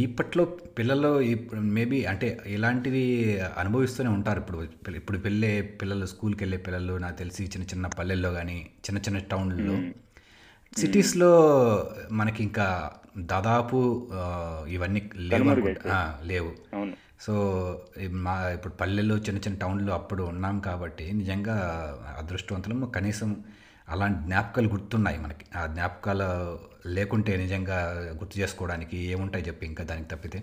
ఇప్పట్లో 0.00 0.42
పిల్లలు 0.76 1.08
ఇప్పుడు 1.30 1.60
మేబీ 1.76 1.98
అంటే 2.06 2.26
ఇలాంటివి 2.46 3.02
అనుభవిస్తూనే 3.56 4.10
ఉంటారు 4.10 4.40
ఇప్పుడు. 4.42 4.58
ఇప్పుడు 4.96 5.18
వెళ్ళే 5.18 5.50
పిల్లలు 5.80 6.06
స్కూల్కి 6.06 6.42
వెళ్ళే 6.44 6.58
పిల్లలు 6.66 6.94
నాకు 6.98 7.16
తెలిసి 7.16 7.44
చిన్న 7.46 7.66
చిన్న 7.66 7.86
పల్లెల్లో 7.96 8.30
కానీ 8.32 8.56
చిన్న 8.86 9.00
చిన్న 9.00 9.20
టౌన్లలో 9.30 9.76
సిటీస్లో 10.76 11.32
మనకి 12.12 12.40
ఇంకా 12.42 12.66
దాదాపు 13.26 13.78
ఇవన్నీ 14.68 15.00
లేవు. 15.30 15.50
లేవు 16.24 16.50
సో 17.20 17.34
మా 18.12 18.50
ఇప్పుడు 18.50 18.72
పల్లెల్లో 18.72 19.16
చిన్న 19.16 19.38
చిన్న 19.38 19.58
టౌన్లో 19.58 19.94
అప్పుడు 19.94 20.22
ఉన్నాం 20.22 20.60
కాబట్టి 20.60 21.12
నిజంగా 21.12 21.54
అదృష్టవంతులము. 22.18 22.86
కనీసం 22.86 23.44
అలాంటి 23.88 24.20
జ్ఞాపకాలు 24.20 24.68
గుర్తున్నాయి 24.68 25.18
మనకి. 25.18 25.44
ఆ 25.56 25.66
జ్ఞాపకాలు 25.66 26.58
లేకుంటే 26.88 27.36
నిజంగా 27.36 27.78
గుర్తు 28.18 28.38
చేసుకోవడానికి 28.38 28.96
ఏముంటాయి 28.96 29.44
చెప్పి 29.44 29.66
ఇంకా 29.66 29.84
దానికి 29.84 30.08
తప్పితే? 30.08 30.38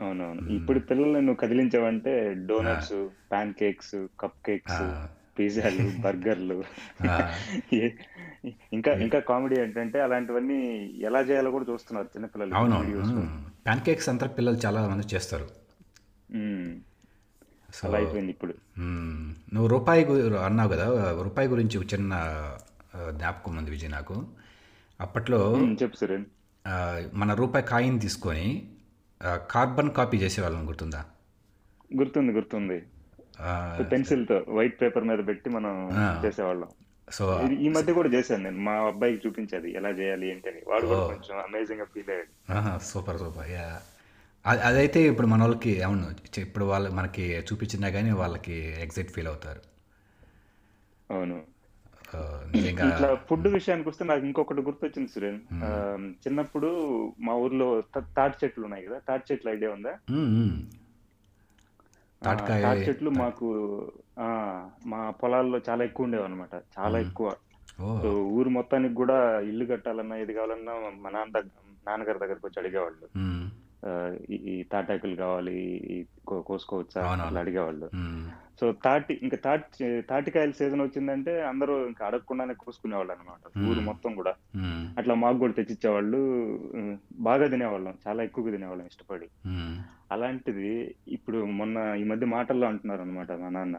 అవునవును. 0.00 0.48
ఇప్పుడు 0.48 0.78
పిల్లల్ని 0.78 1.20
నువ్వు 1.22 1.36
కదిలించావంటే 1.36 2.34
donuts 2.46 3.08
pan 3.32 3.54
cakes 3.54 4.06
cup 4.20 4.46
cakes 4.46 4.82
పిజ్జాలు 5.38 5.82
బర్గర్లు. 6.04 6.56
ఇంకా 8.72 8.92
ఇంకా 9.04 9.18
కామెడీ 9.18 9.56
ఏంటంటే 9.60 10.00
అలాంటివన్నీ 10.00 10.58
ఎలా 11.02 11.20
చేయాలో 11.20 11.50
కూడా 11.50 11.66
చూస్తున్నారు 11.70 12.06
చిన్నపిల్లలు 12.06 12.54
అవునవును. 12.54 13.22
ప్యాన్ 13.66 13.80
కేక్స్ 13.80 14.08
అంతా 14.08 14.26
పిల్లలు 14.26 14.60
చాలా 14.66 14.88
మంది 14.88 15.06
చేస్తారు. 15.14 15.46
అలా 17.84 17.96
అయిపోయింది 17.98 18.30
ఇప్పుడు. 18.30 18.54
నువ్వు 19.54 19.66
రూపాయి 19.66 20.04
అన్నావు 20.38 20.68
కదా 20.68 20.86
రూపాయి 21.22 21.48
గురించి 21.48 21.80
చిన్న 21.84 22.12
జ్ఞాపకం 23.10 23.56
ఉంది 23.56 23.70
విజయ్ 23.70 23.90
నాకు. 23.90 24.16
అప్పట్లో 25.00 25.40
చెప్పు 25.82 25.96
సురేన్. 25.96 26.24
మన 27.14 27.34
రూపాయి 27.34 27.64
కాయిన్ 27.66 28.00
తీసుకొని 28.00 28.46
కార్బన్ 29.50 29.90
కాపీ 29.90 30.16
చేసేవాళ్ళం 30.16 30.68
గుర్తుందా? 30.68 31.04
గుర్తుంది 31.96 32.32
గుర్తుంది. 32.32 32.78
పెన్సిల్తో 33.92 34.44
వైట్ 34.48 34.76
పేపర్ 34.82 35.04
మీద 35.04 35.20
పెట్టి 35.26 35.50
మనం 35.50 35.74
చేసేవాళ్ళం. 36.26 36.70
సో 37.12 37.24
ఈ 37.48 37.68
మధ్య 37.68 37.92
కూడా 37.92 38.08
చేశాను 38.08 38.42
నేను. 38.42 38.58
మా 38.58 38.72
అబ్బాయికి 38.72 39.20
చూపించేది 39.26 39.68
ఎలా 39.74 39.90
చేయాలి 39.90 40.30
ఏంటి 40.30 40.48
అని 40.48 40.60
వాడు 40.68 40.86
కూడా 40.86 41.04
కొంచెం 41.06 41.36
అమేజింగ్గా 41.38 41.84
ఫీల్ 41.84 42.10
అయ్యాడు. 42.10 42.32
సూపర్ 42.84 43.18
సూపర్ 43.18 43.50
యా 43.50 43.68
అది 44.46 44.60
అదైతే 44.60 45.00
ఇప్పుడు 45.02 45.26
మన 45.26 45.40
వాళ్ళకి 45.40 45.82
అవును 45.82 46.08
ఇప్పుడు 46.40 46.64
వాళ్ళు 46.64 46.90
మనకి 46.90 47.24
చూపించినా 47.38 47.88
కానీ 47.88 48.10
వాళ్ళకి 48.10 48.56
ఎగ్జైట్ 48.80 49.10
ఫీల్ 49.10 49.28
అవుతారు. 49.28 49.62
అవును. 51.14 51.38
ఇట్లా 52.56 53.08
ఫుడ్ 53.28 53.48
విషయానికి 53.48 53.88
వస్తే 53.88 54.04
నాకు 54.04 54.24
ఇంకొకటి 54.26 54.60
గుర్తొచ్చింది 54.60 55.10
సురేన్. 55.14 55.40
చిన్నప్పుడు 56.26 56.68
మా 57.20 57.32
ఊర్లో 57.32 57.82
తాటి 58.16 58.36
చెట్లు 58.44 58.64
ఉన్నాయి 58.64 58.84
కదా 58.86 58.98
తాటి 59.08 59.24
చెట్లు 59.32 59.50
ఐడియా 59.50 59.70
ఉందా? 59.70 59.94
తాటికాయ 62.24 62.62
చెట్లు 62.76 63.10
మాకు 63.10 63.48
ఆ 64.18 64.28
మా 64.86 65.10
పొలాల్లో 65.10 65.60
చాలా 65.68 65.84
ఎక్కువ 65.84 66.04
ఉండేవి 66.04 66.24
అనమాట 66.24 66.54
చాలా 66.78 66.98
ఎక్కువ. 66.98 67.28
సో 68.02 68.08
ఊరు 68.24 68.48
మొత్తానికి 68.48 68.94
కూడా 68.94 69.40
ఇల్లు 69.40 69.64
కట్టాలన్నా 69.64 70.16
ఇది 70.16 70.34
కావాలన్నా 70.34 70.72
మా 70.96 71.10
నాన్న 71.10 71.40
దగ్గ 71.40 71.48
నాన్నగారి 71.86 72.18
దగ్గరకు 72.18 72.46
వచ్చి 72.46 72.60
అడిగేవాళ్ళు. 72.62 73.06
ఈ 74.30 74.62
తాటాకులు 74.72 75.16
కావాలి 75.16 75.56
కోసుకోవచ్చా. 76.26 77.00
అట్లా 77.26 77.40
అడిగేవాళ్ళు. 77.40 77.86
సో 78.60 78.72
తాటి 78.72 79.20
ఇంకా 79.22 79.36
తాటి 79.36 80.00
తాటికాయల 80.00 80.50
సీజన్ 80.50 80.80
వచ్చిందంటే 80.80 81.42
అందరూ 81.42 81.86
ఇంకా 81.86 82.06
అడగకుండానే 82.06 82.54
కోసుకునేవాళ్ళు 82.54 83.12
అనమాట 83.12 83.68
ఊరు 83.70 83.80
మొత్తం 83.80 84.14
కూడా 84.14 84.32
అట్లా 84.98 85.14
మాకు 85.14 85.38
కూడా 85.38 85.52
తెచ్చిచ్చేవాళ్ళు 85.52 86.20
బాగా 87.20 87.46
తినేవాళ్ళం 87.46 87.94
చాలా 88.08 88.22
ఎక్కువగా 88.22 88.50
తినేవాళ్ళం 88.50 88.86
ఇష్టపడి. 88.86 89.28
అలాంటిది 90.12 90.94
ఇప్పుడు 91.08 91.44
మొన్న 91.44 91.94
ఈ 92.00 92.04
మధ్య 92.04 92.26
మాటల్లో 92.26 92.66
అంటున్నారు 92.66 93.00
అనమాట 93.00 93.32
మా 93.32 93.48
నాన్న. 93.48 93.78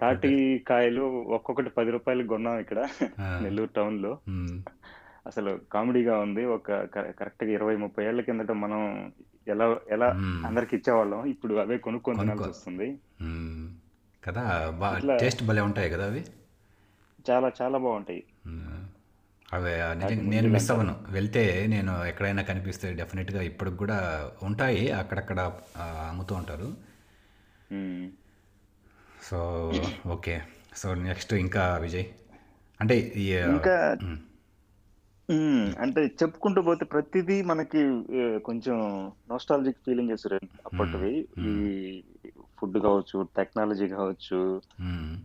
తాటి 0.00 0.64
కాయలు 0.68 1.02
ఒక్కొక్కటి 1.28 1.70
పది 1.70 1.90
రూపాయలకి 1.90 2.28
కొన్నాం 2.28 2.58
ఇక్కడ. 2.58 2.88
నెల్లూరు 3.20 3.70
టౌన్లో. 3.76 4.18
అసలు 5.28 5.60
కామెడీగా 5.72 6.18
ఉంది. 6.18 6.44
ఒక 6.44 6.72
కరెక్ట్గా 6.94 7.50
ఇరవై 7.50 7.76
ముప్పై 7.76 8.04
ఏళ్ళ 8.04 8.20
కిందట 8.20 8.50
మనం 8.50 9.12
ఎలా 9.48 9.66
ఎలా. 9.90 10.06
అందరికి 10.46 10.76
ఇచ్చేవాళ్ళం 10.76 11.26
ఇప్పుడు 11.26 11.54
అవే 11.54 11.78
కొనుక్కొని 11.78 12.18
తినాల్సి 12.18 12.48
వస్తుంది. 12.48 12.88
కదా 14.24 14.44
టేస్ట్ 15.20 15.46
భలే 15.46 15.60
ఉంటాయి 15.60 15.90
కదా 15.90 16.06
అవి? 16.06 16.24
చాలా 17.30 17.52
చాలా 17.62 17.78
బాగుంటాయి. 17.78 18.22
అవి 19.52 19.72
నేను 20.28 20.48
మిస్ 20.48 20.70
అవ్వను. 20.70 20.94
వెళ్తే 21.08 21.66
నేను 21.68 22.04
ఎక్కడైనా 22.04 22.42
కనిపిస్తే 22.42 22.92
డెఫినెట్గా 22.92 23.42
ఇప్పటికి 23.42 23.76
కూడా 23.76 24.30
ఉంటాయి. 24.42 24.90
అక్కడక్కడ 24.90 25.40
అమ్ముతూ 25.78 26.34
ఉంటారు. 26.34 26.68
So 29.22 29.38
okay. 30.06 30.40
సో 30.76 30.94
నెక్స్ట్ 30.94 31.34
ఇంకా 31.34 31.76
విజయ్. 31.76 32.04
అంటే 32.80 32.98
ఇంకా 33.54 33.96
అంటే 35.80 36.00
చెప్పుకుంటూ 36.20 36.60
పోతే 36.62 36.84
ప్రతిదీ 36.84 37.42
మనకి 37.42 37.80
కొంచెం 38.44 38.76
నోస్టాలజిక్ 39.28 39.82
ఫీలింగ్ 39.86 40.16
సురేన్ 40.16 40.48
అప్పటివి. 40.66 41.12
ఈ 41.46 41.54
ఫుడ్ 42.58 42.78
కావచ్చు 42.78 43.28
టెక్నాలజీ 43.36 43.88
కావచ్చు. 43.88 44.38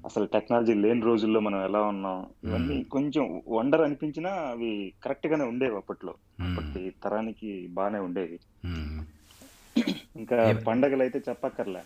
అసలు 0.05 0.25
టెక్నాలజీ 0.25 0.73
లేని 0.75 1.01
రోజుల్లో 1.01 1.39
మనం 1.39 1.59
ఎలా 1.63 1.81
ఉన్నాం 1.83 2.17
ఇవన్నీ 2.43 2.83
కొంచెం 2.91 3.25
వండర్ 3.47 3.81
అనిపించినా 3.81 4.31
అవి 4.51 4.71
కరెక్ట్ 5.03 5.27
గానే 5.27 5.45
ఉండేవి 5.45 5.75
అప్పట్లో. 5.75 6.13
అప్పటి 6.45 6.81
తరానికి 7.03 7.51
బాగానే 7.73 7.99
ఉండేవి. 7.99 8.37
ఇంకా 10.15 10.37
పండగలు 10.67 11.01
అయితే 11.01 11.19
చెప్పక్కర్లే. 11.29 11.83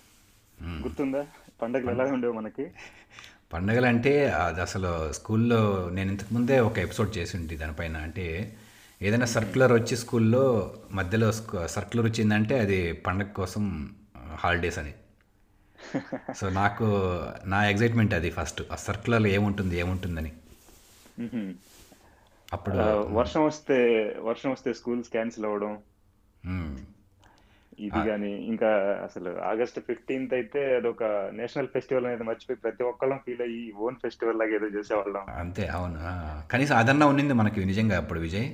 గుర్తుందా? 0.84 1.22
పండగలు 1.62 1.92
ఎలా 1.92 2.06
ఉండేవి 2.16 2.34
మనకి? 2.34 2.66
పండగలు 3.54 3.86
అంటే 3.86 4.30
అది 4.30 4.62
అసలు 4.62 5.14
స్కూల్లో 5.14 5.90
నేను 5.94 6.12
ఇంతకు 6.12 6.34
ముందే 6.34 6.60
ఒక 6.60 6.80
ఎపిసోడ్ 6.80 7.18
చేసి 7.18 7.38
ఉంటే 7.38 7.56
దానిపైన. 7.56 7.98
అంటే 7.98 8.58
ఏదైనా 9.02 9.26
సర్క్యులర్ 9.26 9.74
వచ్చి 9.74 9.98
స్కూల్లో 9.98 10.74
మధ్యలో 10.92 11.32
సర్క్యులర్ 11.68 12.12
వచ్చిందంటే 12.12 12.60
అది 12.60 12.94
పండగ 12.94 13.26
కోసం 13.26 13.96
హాలిడేస్ 14.36 14.78
అని. 14.78 14.94
సో 16.38 16.50
నాకు 16.50 16.84
నా 17.46 17.70
ఎగ్జైట్మెంట్ 17.70 18.14
అది 18.14 18.30
ఫస్ట్ 18.30 18.62
ఆ 18.72 18.76
సర్క్యులర్లో 18.76 19.28
ఏముంటుంది 19.28 19.80
ఏముంటుందని. 19.80 20.32
అప్పుడు 22.54 22.76
వర్షం 23.14 23.46
వస్తే 23.46 23.76
వర్షం 24.20 24.52
వస్తే 24.52 24.74
స్కూల్స్ 24.74 25.10
క్యాన్సిల్ 25.10 25.46
అవ్వడం. 25.46 25.78
ఇది 27.80 28.00
కానీ 28.10 28.32
ఇంకా 28.32 28.68
అసలు 29.04 29.30
ఆగస్ట్ 29.42 29.80
ఫిఫ్టీన్త్ 29.80 30.34
అయితే 30.34 30.76
అదొక 30.76 31.04
నేషనల్ 31.34 31.68
ఫెస్టివల్ 31.68 32.06
అనేది 32.06 32.24
మర్చిపోయి 32.24 32.58
ప్రతి 32.58 32.84
ఒక్కళ్ళం 32.84 33.20
ఫీల్ 33.26 33.42
అయ్యి 33.42 33.72
ఓన్ 33.72 33.96
ఫెస్టివల్ 33.96 34.40
లాగా 34.40 34.56
ఏదో 34.56 34.66
చేసేవాళ్ళం. 34.66 35.22
అంతే 35.40 35.68
అవును. 35.68 36.00
కనీసం 36.52 36.78
అదన్నా 36.78 37.06
ఉన్నింది 37.06 37.34
మనకి 37.34 37.66
నిజంగా 37.66 37.98
అప్పుడు 37.98 38.20
విజయ్. 38.20 38.50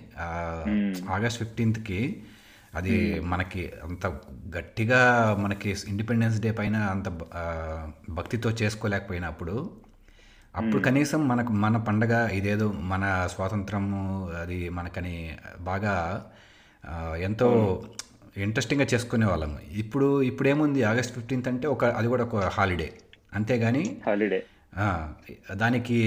ఆగస్ట్ 1.09 1.39
ఫిఫ్టీన్త్కి 1.39 2.23
అది 2.75 3.19
మనకి 3.19 3.71
అంత 3.83 4.07
గట్టిగా 4.57 5.01
మనకి 5.39 5.75
ఇండిపెండెన్స్ 5.87 6.41
డే 6.41 6.51
పైన 6.51 6.75
అంత 6.75 7.09
భక్తితో 8.09 8.49
చేసుకోలేకపోయినప్పుడు 8.49 9.83
అప్పుడు. 10.55 10.81
కనీసం 10.81 11.27
మనకు 11.27 11.51
మన 11.51 11.77
పండగ 11.77 12.27
ఇదేదో 12.27 12.71
మన 12.71 13.27
స్వాతంత్రము 13.31 14.29
అది 14.41 14.69
మనకని 14.69 15.37
బాగా 15.61 16.25
ఎంతో 17.17 17.49
ఇంట్రెస్టింగ్గా 18.35 18.87
చేసుకునే 18.93 19.25
వాళ్ళము 19.25 19.59
ఇప్పుడు 19.71 20.21
ఇప్పుడు 20.21 20.47
ఏముంది 20.49 20.83
ఆగస్ట్ 20.83 21.13
ఫిఫ్టీన్త్ 21.13 21.47
అంటే 21.47 21.67
ఒక 21.67 21.85
అది 21.85 22.07
కూడా 22.07 22.23
ఒక 22.23 22.35
హాలిడే 22.35 22.93
అంతేగాని 23.33 23.97
హాలిడే 24.05 24.39
దానికి 25.53 25.97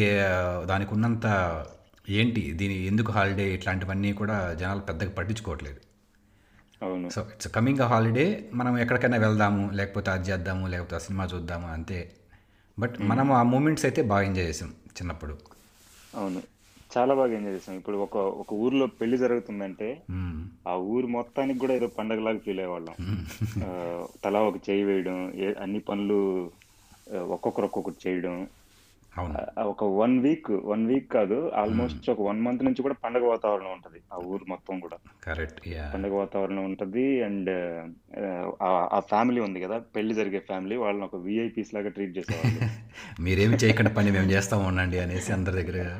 దానికి 0.65 0.95
ఉన్నంత 0.95 1.27
ఏంటి 2.09 2.53
దీని 2.53 2.87
ఎందుకు 2.87 3.13
హాలిడే 3.13 3.55
ఇట్లాంటివన్నీ 3.55 4.13
కూడా 4.13 4.55
జనాలు 4.55 4.81
పెద్దగా 4.81 5.11
పట్టించుకోవట్లేదు. 5.11 5.81
అవును. 6.83 7.11
So 7.11 7.21
it's 7.23 7.49
coming 7.49 7.81
a 7.81 7.87
holiday 7.87 8.51
మనం 8.55 8.79
ఎక్కడికైనా 8.79 9.17
వెళ్దాము 9.17 9.71
లేకపోతే 9.73 10.11
అది 10.11 10.31
చేద్దాము 10.31 10.67
లేకపోతే 10.67 10.99
సినిమా 10.99 11.25
చూద్దాము 11.25 11.67
అంతే. 11.69 12.13
బట్ 12.79 13.01
మనం 13.01 13.33
ఆ 13.33 13.43
మూమెంట్స్ 13.43 13.85
అయితే 13.85 14.03
బాగా 14.03 14.23
ఎంజాయ్ 14.23 14.47
చేసాం 14.47 14.69
చిన్నప్పుడు. 14.69 15.39
అవును. 16.15 16.43
చాలా 16.97 17.15
బాగా 17.15 17.33
ఎంజాయ్ 17.33 17.55
చేసాం. 17.55 17.77
ఇప్పుడు 17.77 17.97
ఒక 17.97 18.17
ఒక 18.17 18.53
ఊర్లో 18.55 18.87
పెళ్ళి 18.87 19.19
జరుగుతుందంటే. 19.19 19.89
ఆ 20.69 20.75
ఊరు 20.75 21.07
మొత్తానికి 21.07 21.59
కూడా 21.59 21.75
ఏదో 21.75 21.87
పండగలాగా 21.87 22.39
ఫీల్ 22.39 22.59
అయ్యేవాళ్ళం. 22.59 22.95
తలా 24.25 24.41
ఒక 24.41 24.71
చేయి 24.71 24.85
వేయడం 24.85 25.19
అన్ని 25.61 25.79
పనులు 25.79 26.51
ఒక్కొక్కరు 27.29 27.67
ఒక్కొక్కటి 27.67 28.09
చేయడం. 28.09 28.47
ఒక 29.63 29.85
వన్ 29.85 30.21
వీక్ 30.21 30.51
వన్ 30.65 30.87
వీక్ 30.87 31.13
కాదు 31.13 31.53
ఆల్మోస్ట్ 31.55 32.11
ఒక 32.11 32.23
వన్ 32.23 32.41
మంత్ 32.41 32.65
నుంచి 32.65 32.83
కూడా 32.83 32.95
పండగ 33.05 33.25
వాతావరణం 33.25 33.73
ఉంటది 33.73 33.99
ఆ 34.13 34.17
ఊరు 34.25 34.45
మొత్తం 34.49 34.81
కూడా. 34.81 34.97
కరెక్ట్ 35.25 35.61
పండగ 35.95 36.13
వాతావరణం 36.15 36.65
ఉంటది 36.65 37.23
అండ్ 37.23 37.51
ఆ 38.63 39.01
ఫ్యామిలీ 39.01 39.41
ఉంది 39.41 39.61
కదా 39.61 39.79
పెళ్ళి 39.79 40.15
జరిగే 40.15 40.39
ఫ్యామిలీ 40.39 40.77
వాళ్ళని 40.77 41.05
ఒక 41.05 41.17
విఐపీస్ 41.17 41.75
లాగా 41.75 41.89
ట్రీట్ 41.89 42.19
చేసేవాళ్ళు. 42.19 42.61
మీరేమి 43.21 43.57
చేయకుండా 43.57 43.91
పని 43.91 44.11
మేము 44.11 44.31
చేస్తాం 44.31 44.67
ఉండండి 44.67 44.99
అనేసి 44.99 45.33
అందరి 45.33 45.63
దగ్గర 45.63 45.99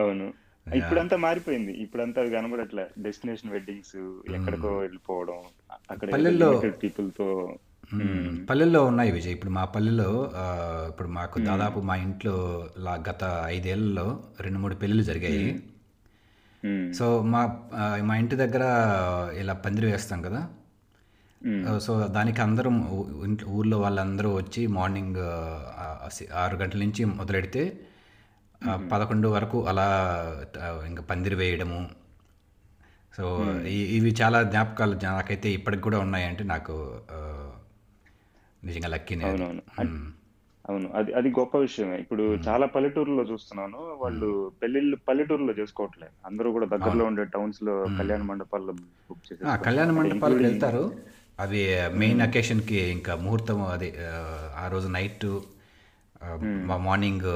అవును. 0.00 0.32
ఇప్పుడంతా 0.74 1.16
మారిపోయింది. 1.16 1.72
ఇప్పుడంతా 1.72 2.22
అవి 2.22 2.30
కనబడట్లే. 2.30 2.86
డెస్టినేషన్ 2.98 3.50
వెడ్డింగ్స్ 3.50 3.96
ఎక్కడికో 4.34 4.78
వెళ్ళిపోవడం 4.78 5.34
అక్కడ 5.90 6.12
పల్లెల్లో- 6.12 6.70
పీపుల్తో. 6.70 7.56
పల్లెల్లో 8.50 8.84
ఉన్నాయి 8.84 9.12
విజయ్. 9.12 9.32
ఇప్పుడు 9.32 9.50
మా 9.50 9.64
పల్లెల్లో 9.64 10.30
ఆ, 10.34 10.86
ఇప్పుడు 10.88 11.08
మాకు 11.08 11.38
దాదాపు 11.40 11.80
మా 11.80 11.96
ఇంట్లో 11.96 12.68
గత 12.88 13.42
ఐదేళ్ళలో 13.46 14.22
రెండు 14.40 14.58
మూడు 14.58 14.74
పెళ్ళిళ్ళు 14.74 15.04
జరిగాయి. 15.04 15.62
సో 16.92 17.22
మా 17.22 17.58
మా 18.02 18.16
ఇంటి 18.16 18.36
దగ్గర 18.36 18.62
ఇలా 19.40 19.52
పందిరి 19.52 19.86
వేస్తాం 19.86 20.22
కదా. 20.22 20.48
సో 21.78 22.06
దానికి 22.06 22.40
అందరం 22.40 22.88
ఊర్లో 23.48 23.80
వాళ్ళందరూ 23.80 24.34
వచ్చి 24.34 24.66
మార్నింగ్ 24.66 25.16
ఆరు 26.34 26.56
గంటల 26.56 26.78
నుంచి 26.78 27.04
మొదలెడితే 27.04 27.80
పదకొండు 28.90 29.28
వరకు 29.28 29.66
అలా 29.66 29.86
ఇంకా 30.86 31.02
పందిరి 31.02 31.34
వేయడము. 31.34 31.80
సో 33.14 33.24
ఇవి 33.94 34.10
చాలా 34.20 34.42
జ్ఞాపకాలు 34.42 34.94
నాకైతే 35.04 35.52
ఇప్పటికి 35.52 35.82
కూడా 35.82 35.98
ఉన్నాయంటే 35.98 36.44
నాకు 36.44 36.74
నిజంగా. 38.62 39.58
మ్మ్. 39.82 40.08
అవును. 40.64 40.88
అది 40.94 41.14
అది 41.14 41.28
గొప్ప 41.30 41.56
విషయమే. 41.58 41.96
ఇప్పుడు 41.98 42.24
చాలా 42.46 42.66
పల్లెటూరులో 42.66 43.22
చూస్తున్నాను. 43.22 43.78
వాళ్ళు 43.96 44.28
పెళ్ళిళ్ళు 44.62 44.96
పల్లెటూరులో 45.08 45.52
చేసుకోవట్లే 45.52 46.08
అందరూ 46.26 46.52
కూడా 46.52 46.66
దగ్గరలో 46.66 47.04
ఉండే 47.04 47.24
టౌన్స్లో 47.34 47.74
కళ్యాణ 47.98 48.22
మండపాల్లో 48.22 48.72
బుక్ 49.08 49.24
చేసేస్తారు 49.26 49.62
కళ్యాణ 49.62 49.90
మండపాలకు 49.90 50.42
వెళ్తారు. 50.42 50.84
అవి 51.38 51.60
మెయిన్ 51.98 52.20
అకేషన్కి 52.20 52.78
ఇంకా 52.90 53.14
ముహూర్తం 53.16 53.62
అది 53.66 53.88
ఆ, 54.56 54.68
రోజు 54.68 54.88
నైట్ 54.88 55.26
మార్నింగ్ 56.82 57.28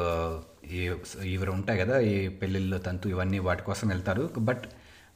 ఇవి 1.23 1.51
ఉంటాయి 1.51 1.79
కదా 1.79 1.99
ఈ 1.99 2.29
పెళ్ళిళ్ళు 2.29 2.79
తంతు 2.79 3.09
ఇవన్నీ 3.09 3.39
వాటి 3.39 3.63
కోసం 3.63 3.89
వెళ్తారు. 3.89 4.31
బట్ 4.39 4.63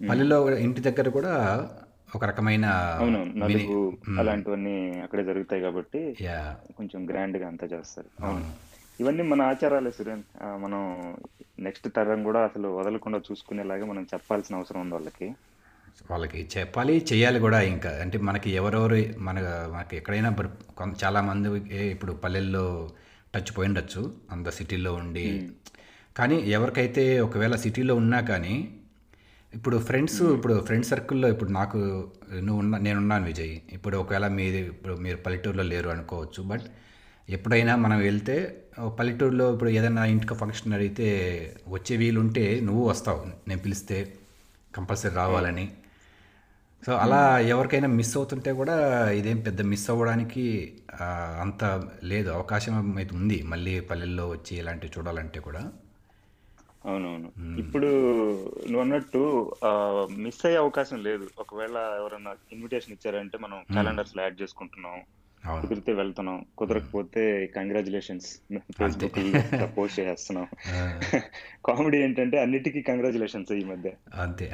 పల్లెలో 0.08 0.50
ఇంటి 0.50 0.80
దగ్గర 0.80 1.08
కూడా 1.08 1.68
ఒక 2.14 2.24
రకమైన 2.24 2.66
అలాంటివన్నీ 4.18 5.00
అక్కడే 5.00 5.24
జరుగుతాయి 5.24 5.62
కాబట్టి 5.62 6.16
యా. 6.20 6.56
కొంచెం 6.76 7.08
గ్రాండ్గా 7.08 7.46
అంతా 7.46 7.66
చేస్తారు. 7.66 8.24
అవును. 8.24 8.52
ఇవన్నీ 9.00 9.22
మన 9.22 9.42
ఆచారాలే 9.42 9.90
సురేన్ 9.90 10.22
మనం 10.42 11.14
నెక్స్ట్ 11.58 11.88
తరం 11.96 12.22
కూడా 12.22 12.40
అసలు 12.40 12.68
వదలకుండా 12.68 13.18
చూసుకునేలాగా 13.18 13.86
మనం 13.86 14.06
చెప్పాల్సిన 14.14 14.56
అవసరం 14.56 14.80
ఉంది 14.80 14.94
వాళ్ళకి. 14.94 15.34
వాళ్ళకి 16.10 16.48
చెప్పాలి 16.58 17.06
చేయాలి 17.12 17.38
కూడా 17.38 17.60
ఇంకా. 17.60 17.98
అంటే 18.00 18.18
మనకి 18.18 18.50
ఎవరెవరు 18.50 18.96
మన 19.18 19.38
మనకి 19.74 19.96
ఎక్కడైనా 19.96 20.30
కొంత 20.76 21.04
చాలామంది 21.04 21.48
ఇప్పుడు 21.90 22.12
పల్లెల్లో 22.12 22.90
టచ్ 23.34 23.50
పోయి 23.58 23.68
ఉండొచ్చు 23.68 24.02
అంత 24.30 24.48
సిటీలో 24.48 24.94
ఉండి. 24.94 25.26
కానీ 26.16 26.36
ఎవరికైతే 26.56 27.20
ఒకవేళ 27.20 27.54
సిటీలో 27.54 27.94
ఉన్నా 27.94 28.20
కానీ 28.20 28.54
ఇప్పుడు 29.54 29.76
ఫ్రెండ్స్ 29.78 30.22
ఇప్పుడు 30.22 30.54
ఫ్రెండ్ 30.66 30.86
సర్కిల్లో 30.86 31.28
ఇప్పుడు 31.28 31.50
నాకు 31.50 31.78
నువ్వు 32.38 32.58
ఉన్నా 32.58 32.78
నేనున్నాను 32.78 33.24
విజయ్. 33.24 33.54
ఇప్పుడు 33.72 33.96
ఒకవేళ 33.96 34.26
మీది 34.38 34.58
ఇప్పుడు 34.58 34.94
మీరు 34.94 35.16
పల్లెటూరులో 35.16 35.62
లేరు 35.62 35.88
అనుకోవచ్చు. 35.88 36.42
బట్ 36.42 36.66
ఎప్పుడైనా 37.30 37.76
మనం 37.76 37.98
వెళ్తే 37.98 38.36
పల్లెటూరులో 38.98 39.52
ఇప్పుడు 39.52 39.70
ఏదైనా 39.70 40.04
ఇంటికి 40.04 40.34
ఫంక్షన్ 40.34 40.72
అడిగితే 40.72 41.08
వచ్చే 41.68 41.96
వీలుంటే 41.96 42.60
నువ్వు 42.60 42.88
వస్తావు. 42.88 43.22
నేను 43.48 43.60
పిలిస్తే 43.60 43.98
కంపల్సరీ 44.76 45.14
రావాలని. 45.14 45.66
సో 46.82 46.92
అలా 47.04 47.20
ఎవరికైనా 47.52 47.88
మిస్ 47.98 48.12
అవుతుంటే 48.18 48.50
కూడా 48.60 48.74
ఇదేం 49.20 49.38
పెద్ద 49.46 49.60
మిస్ 49.72 49.86
అవ్వడానికి 49.92 50.44
అంత 51.44 51.62
లేదు. 52.12 52.28
అవకాశం 52.38 52.74
అయితే 53.00 53.12
ఉంది. 53.20 53.38
మళ్ళీ 53.52 53.74
పల్లెల్లో 53.90 54.26
వచ్చి 54.34 54.52
ఇలాంటివి 54.62 54.94
చూడాలంటే 54.96 55.40
కూడా. 55.48 55.62
అవునవును. 56.88 57.28
ఇప్పుడు 57.62 57.88
నువ్వు 58.68 58.82
అన్నట్టు 58.84 59.22
మిస్ 60.24 60.42
అయ్యే 60.48 60.60
అవకాశం 60.64 60.98
లేదు. 61.08 61.26
ఒకవేళ 61.44 61.76
ఎవరైనా 62.00 62.32
ఇన్విటేషన్ 62.54 62.94
ఇచ్చారంటే 62.96 63.38
మనం 63.44 63.58
క్యాలెండర్స్లో 63.74 64.22
యాడ్ 64.24 64.40
చేసుకుంటున్నాం. 64.42 64.98
కుదిరితే 65.50 65.92
వెళ్తున్నాం. 65.92 66.44
కుదరకపోతే 66.58 67.46
కంగ్రాచులేషన్స్ 67.46 68.26
ఫేస్బుక్ 68.58 69.78
పోస్ట్ 69.78 70.00
చేస్తున్నాం 70.00 70.46
కామెడీ 71.66 71.98
ఏంటంటే 71.98 72.40
అన్నిటికీ 72.40 72.82
కంగ్రాచులేషన్స్ 72.82 73.52
ఈ 73.52 73.64
మధ్య. 73.64 73.90
అంతే. 74.14 74.50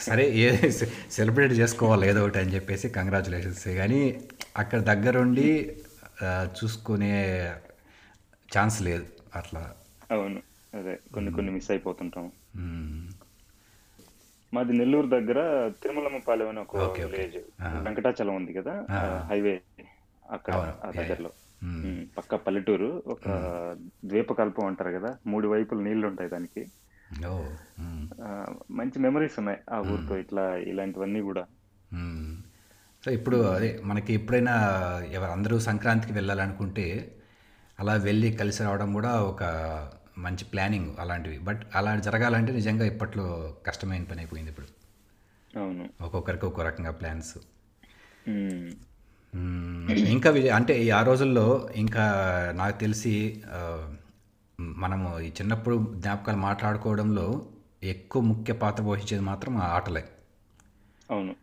సరే 0.00 0.30
ఏ 0.30 0.70
సెలబ్రేట్ 1.10 1.52
చేసుకోవాలి 1.52 2.08
ఏదో 2.08 2.22
ఒకటి 2.22 2.38
అని 2.38 2.54
చెప్పేసి 2.54 2.88
కంగ్రాచులేషన్స్ 2.88 3.68
కానీ 3.68 4.20
అక్కడ 4.56 4.80
దగ్గరుండి 4.80 5.76
చూసుకునే 6.24 7.52
ఛాన్స్ 8.58 8.82
లేదు. 8.82 9.06
అట్లా. 9.36 9.72
అవును. 10.10 10.42
అదే. 10.74 10.98
కొన్ని 11.14 11.32
కొన్ని 11.32 11.52
మిస్ 11.52 11.70
అయిపోతుంటాం. 11.70 12.32
మాది 14.54 14.72
నెల్లూరు 14.72 15.06
దగ్గర 15.06 15.68
తిరుమలమ్మపాలెం 15.82 16.48
అని 16.48 16.60
ఒక. 16.60 16.76
విలేజ్. 16.76 17.36
వెంకటాచలం 17.62 18.34
ఉంది 18.36 18.52
కదా? 18.52 18.86
హైవే 19.28 19.62
అక్కడ 20.30 20.54
ఆ 20.84 20.90
దగ్గరలో. 20.90 21.30
పక్క 22.18 22.34
పల్లెటూరు 22.34 23.02
ఒక 23.06 23.28
ద్వీపకల్పం 24.04 24.66
అంటారు 24.66 24.90
కదా? 24.90 25.16
మూడు 25.26 25.48
వైపులు 25.48 25.80
నీళ్ళు 25.80 26.06
ఉంటాయి 26.06 26.30
దానికి. 26.30 26.66
మంచి 28.70 28.98
మెమరీస్ 28.98 29.38
ఉన్నాయి 29.38 29.58
ఆ 29.72 29.78
ఊరితో 29.78 30.16
ఇట్లా 30.16 30.56
ఇలాంటివన్నీ 30.56 31.20
కూడా. 31.20 31.44
సో 33.04 33.10
ఇప్పుడు 33.10 33.36
అదే 33.36 33.80
మనకి 33.84 34.14
ఎప్పుడైనా 34.14 34.52
ఎవరు 35.12 35.30
అందరూ 35.30 35.58
సంక్రాంతికి 35.58 36.12
వెళ్ళాలనుకుంటే 36.12 37.12
అలా 37.80 37.94
వెళ్ళి 37.94 38.32
కలిసి 38.32 38.62
రావడం 38.62 38.92
కూడా 38.92 39.22
ఒక 39.22 39.42
మంచి 40.18 40.44
ప్లానింగ్ 40.44 40.94
అలాంటివి. 41.00 41.38
బట్ 41.38 41.62
అలా 41.74 41.96
జరగాలంటే 41.96 42.52
నిజంగా 42.52 42.86
ఇప్పట్లో 42.86 43.56
కష్టమైన 43.66 44.04
పని 44.04 44.18
అయిపోయింది 44.18 44.50
ఇప్పుడు. 44.50 44.66
అవును. 45.58 45.88
ఒక్కొక్కరికి 46.00 46.46
ఒక్కో 46.46 46.62
రకంగా 46.62 46.90
ప్లాన్స్. 46.90 47.38
ఇంకా 50.08 50.30
అంటే 50.56 50.82
ఈ 50.82 50.90
ఆ 50.90 51.02
రోజుల్లో 51.02 51.68
ఇంకా 51.76 52.04
నాకు 52.56 52.80
తెలిసి 52.80 53.42
మనము 54.60 55.20
ఈ 55.20 55.28
చిన్నప్పుడు 55.28 55.92
జ్ఞాపకాలు 55.94 56.36
మాట్లాడుకోవడంలో 56.36 57.46
ఎక్కువ 57.82 58.22
ముఖ్య 58.22 58.52
పాత్ర 58.52 58.82
పోషించేది 58.82 59.24
మాత్రం 59.24 59.56
ఆ 59.56 59.66
ఆటలే. 59.66 60.04
అవును. 61.10 61.34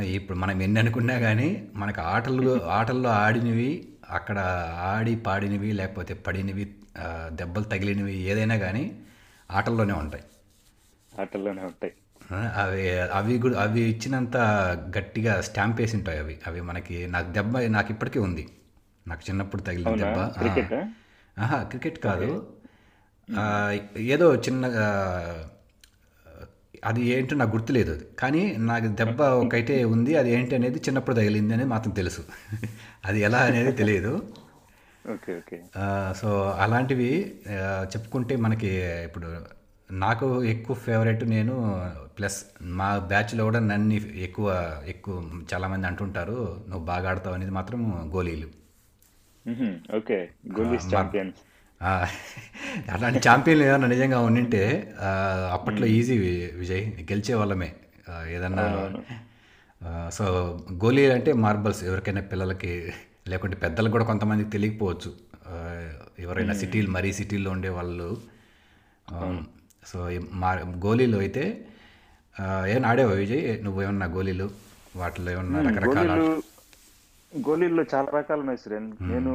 ఇప్పుడు 0.00 0.38
మనం 0.38 0.62
ఎన్ని 0.62 0.80
అనుకున్నా 0.80 1.18
కానీ 1.18 1.68
మనకు 1.74 2.00
ఆటలు 2.00 2.62
ఆటల్లో 2.62 3.10
ఆడినవి 3.10 3.91
అక్కడ 4.12 4.38
ఆడి 4.86 5.14
పాడినవి 5.26 5.70
లేకపోతే 5.72 6.14
పడినవి 6.26 6.64
దెబ్బలు 7.32 7.64
తగిలినవి 7.64 8.14
ఏదైనా 8.26 8.56
కానీ 8.58 8.84
ఆటల్లోనే 9.50 9.94
ఉంటాయి 9.94 10.24
ఆటల్లోనే 11.12 11.62
ఉంటాయి 11.64 11.92
అవి 12.60 12.82
అవి 13.12 13.34
కూడా 13.38 13.56
అవి 13.60 13.80
ఇచ్చినంత 13.88 14.36
గట్టిగా 14.96 15.32
స్టాంప్ 15.40 15.80
వేసి 15.80 15.94
ఉంటాయి 15.96 16.18
అవి 16.18 16.34
అవి 16.46 16.60
మనకి 16.62 16.96
నాకు 17.06 17.28
దెబ్బ 17.32 17.62
నాకు 17.68 17.90
ఇప్పటికీ 17.92 18.18
ఉంది 18.18 18.44
నాకు 19.06 19.22
చిన్నప్పుడు 19.28 19.62
తగిలిన? 19.62 19.94
దెబ్బ. 20.02 20.18
క్రికెటా? 20.38 20.80
ఆహా 21.36 21.58
క్రికెట్ 21.64 21.98
కాదు 22.06 22.28
ఏదో 24.08 24.26
చిన్న 24.44 24.62
ఆ, 24.78 24.88
అది 26.82 27.00
ఏంటో 27.14 27.34
నాకు 27.36 27.52
గుర్తులేదు 27.56 27.90
అది. 27.90 28.04
కానీ 28.18 28.42
నాకు 28.70 28.86
దెబ్బ 29.00 29.22
ఒకైతే 29.44 29.84
ఉంది 29.84 30.16
అది 30.16 30.30
ఏంటి 30.30 30.54
అనేది 30.54 30.78
చిన్నప్పుడు 30.78 31.16
తగిలింది 31.16 31.54
అనేది 31.54 31.70
మాత్రం 31.70 31.92
తెలుసు. 31.92 32.22
అది 33.04 33.20
ఎలా 33.20 33.38
అనేది 33.40 33.72
తెలియదు. 33.72 34.12
Okay 35.12 35.30
okay. 35.36 35.56
సో 36.14 36.28
అలాంటివి 36.64 37.10
చెప్పుకుంటే 37.94 38.36
మనకి 38.36 38.70
ఇప్పుడు 39.04 39.28
నాకు 39.90 40.26
ఎక్కువ 40.44 40.74
ఫేవరెట్ 40.76 41.24
నేను 41.28 41.54
ప్లస్ 42.18 42.38
మా 42.78 42.98
బ్యాచ్లో 43.10 43.44
కూడా 43.44 43.60
నన్ను 43.60 43.94
ఎక్కువ 44.26 44.46
ఎక్కువ 44.86 45.14
చాలామంది 45.52 45.86
అంటుంటారు 45.86 46.36
నువ్వు 46.68 46.84
బాగా 46.84 47.08
ఆడతావు 47.10 47.34
అనేది 47.34 47.50
మాత్రం 47.50 47.80
గోళీలు. 48.14 48.48
మ్మ్హ్మ్. 49.46 49.74
ఓకే. 49.96 50.18
గోలీస్ 50.58 50.94
ఛాంపియన్స్. 50.94 51.40
అలాంటి 52.94 53.20
ఛాంపియన్లు 53.28 53.64
ఏదైనా 53.64 53.86
నిజంగా 53.86 54.20
ఉండింటే 54.20 54.62
అప్పట్లో 55.52 55.86
ఈజీ 55.86 56.18
విజయ్ 56.62 56.84
గెలిచే 57.10 57.34
వాళ్ళమే. 57.34 57.70
ఏదన్నా 58.30 58.64
సో 60.12 60.24
గోళీ 60.84 61.10
అంటే 61.10 61.32
మార్బల్స్ 61.44 61.84
ఎవరికైనా 61.84 62.20
పిల్లలకి 62.20 62.92
లేకుంటే 63.28 63.56
పెద్దలకు 63.56 63.92
కూడా 63.92 64.04
కొంతమందికి 64.04 64.50
తెలియకపోవచ్చు. 64.50 65.10
ఎవరైనా 66.18 66.54
సిటీలు 66.54 66.90
మరీ 66.90 67.12
సిటీల్లో 67.12 67.50
ఉండే 67.50 67.68
వాళ్ళు. 67.68 68.08
సో 69.86 69.98
మా 70.32 70.52
గోళీలు 70.86 71.18
అయితే 71.18 71.44
ఏమైనా 72.68 72.88
ఆడేవా 72.88 73.12
విజయ్? 73.12 73.64
నువ్వు 73.64 73.82
ఏమన్నా 73.82 74.06
గోళీలు 74.06 74.46
వాటిలో 74.96 75.30
ఏమన్నా 75.32 75.60
రకరకాల 75.68 76.08
గోళీలు 76.10 76.42
గోళీల్లో 77.32 77.82
చాలా 77.94 78.08
రకాలు 78.18 78.40
ఉన్నాయి 78.40 78.80
నేను 79.12 79.32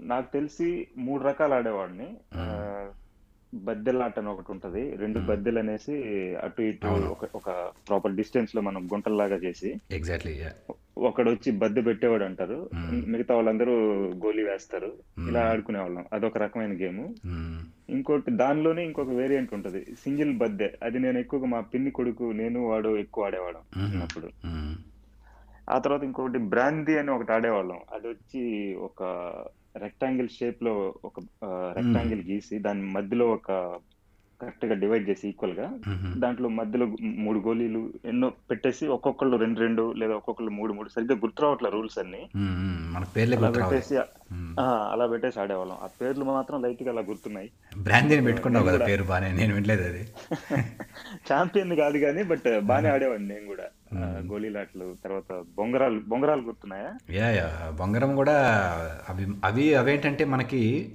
నాకు 0.00 0.32
తెలిసి 0.32 0.86
మూడు 0.96 1.22
రకాలు 1.22 1.54
ఆడేవాడిని. 1.54 2.16
బద్దెలాట 3.54 4.18
అని 4.18 4.28
ఒకటి 4.28 4.52
ఉంటది. 4.52 4.96
రెండు 4.96 5.18
బద్దెలు 5.18 5.58
అనేసి 5.58 5.92
అటు 6.36 6.62
ఇటు 6.62 6.86
ఒక 6.86 7.24
ఒక 7.34 7.50
ప్రాపర్ 7.88 8.12
డిస్టెన్స్లో 8.12 8.62
మనం 8.62 8.88
గుంటల్లాగా 8.92 9.36
చేసి 9.36 9.74
ఎగ్జాక్ట్లీ 9.90 10.44
ఒకడు 10.98 11.30
వచ్చి 11.30 11.52
బద్దె 11.52 11.80
పెట్టేవాడు 11.80 12.24
అంటారు. 12.24 12.70
మిగతా 13.06 13.34
వాళ్ళందరూ 13.34 13.72
గోలీ 14.08 14.42
వేస్తారు. 14.42 14.92
ఇలా 15.28 15.40
ఆడుకునే 15.50 15.78
వాళ్ళం 15.78 16.04
అదొక 16.12 16.38
రకమైన 16.38 16.72
గేమ్. 16.72 17.14
ఇంకోటి 17.88 18.30
దానిలోనే 18.30 18.84
ఇంకొక 18.84 19.08
వేరియంట్ 19.08 19.54
ఉంటది. 19.54 19.84
సింగిల్ 19.84 20.38
బద్దె. 20.38 20.72
అది 20.82 20.98
నేను 20.98 21.18
ఎక్కువగా 21.18 21.46
మా 21.46 21.60
పిన్ని 21.60 21.90
కొడుకు 21.90 22.24
నేను 22.24 22.66
వాడు 22.66 22.96
ఎక్కువ 22.96 23.24
ఆడేవాళ్ళం 23.24 23.92
చిన్నప్పుడు. 23.92 24.28
ఆ 25.70 25.78
తర్వాత 25.78 26.04
ఇంకొకటి 26.04 26.38
బ్రాందీ 26.38 26.98
అని 26.98 27.10
ఒకటి 27.10 27.32
ఆడేవాళ్ళం. 27.32 27.78
అది 27.94 28.08
వచ్చి 28.08 28.74
ఒక 28.74 29.02
రెక్టాంగిల్ 29.76 30.28
షేప్లో 30.28 30.94
ఒక 31.04 31.20
రెక్టాంగిల్ 31.76 32.30
గీసి 32.30 32.58
దాని 32.58 32.82
మధ్యలో 32.82 33.26
ఒక 33.26 33.78
కరెక్ట్గా 34.40 34.74
డివైడ్ 34.74 35.08
చేసి 35.08 35.28
ఈక్వల్గా 35.28 35.78
దాంట్లో 36.16 36.48
మధ్యలో 36.48 36.86
మూడు 37.02 37.38
గోళీలు 37.38 37.90
ఎన్నో 38.04 38.32
పెట్టేసి 38.50 38.86
ఒక్కొక్కళ్ళు 38.86 39.36
రెండు 39.36 39.60
రెండు 39.60 39.92
లేదా 39.92 40.14
ఒక్కొక్కళ్ళు 40.14 40.52
మూడు 40.52 40.72
మూడు 40.72 40.88
సరిగ్గా 40.88 41.16
గుర్తు 41.16 41.42
రావట్లే 41.42 41.70
రూల్స్ 41.70 41.98
అన్ని. 41.98 42.28
మనకు 42.94 43.10
పేర్లే 43.10 43.36
అలా 43.36 43.50
పెట్టేసి 43.50 43.96
అలా 44.92 45.06
పెట్టేసి 45.06 45.40
ఆడేవాళ్ళం. 45.40 45.76
ఆ 45.82 45.88
పేర్లు 46.02 46.24
మాత్రం 46.24 46.62
లైట్గా 46.62 46.90
అలా 46.90 47.00
గుర్తున్నాయి. 47.00 47.50
బ్రాందీని 47.78 48.24
పెట్టుకున్నావు 48.24 48.66
కదా 48.66 48.86
పేరు 48.86 49.04
బాగానే 49.04 49.32
నేను 49.32 49.54
వినలేదు 49.54 49.82
అది. 49.82 50.08
ఛాంపియన్ 51.32 51.76
కాదు 51.76 51.98
కానీ 51.98 52.22
బట్ 52.22 52.60
బానే 52.60 52.88
ఆడేవాడిని 52.88 53.28
నేను 53.28 53.46
కూడా. 53.46 53.64
గోళీలాట్లు 54.02 54.96
తర్వాత 55.04 55.44
బొంగరాలు 55.56 56.00
బొంగరాలు 56.08 56.42
గుర్తున్నాయా? 56.42 56.90
యా 57.10 57.28
యా 57.30 57.70
బొంగరం 57.70 58.16
కూడా 58.16 58.36
అవి 59.08 59.26
అవి 59.44 59.74
అవేంటంటే 59.74 60.24
మనకి 60.24 60.94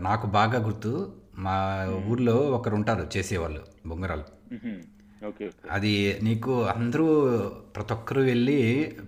నాకు 0.00 0.26
బాగా 0.26 0.58
గుర్తు. 0.64 1.12
మా 1.38 1.56
ఊర్లో 2.08 2.36
ఒకరు 2.36 2.74
ఉంటారు 2.74 3.08
చేసేవాళ్ళు 3.16 3.60
బొంగరాలు. 3.86 4.24
అది 5.70 6.20
నీకు 6.22 6.64
అందరూ 6.64 7.06
ప్రతి 7.76 7.92
ఒక్కరు 7.92 8.20
వెళ్ళి 8.20 8.58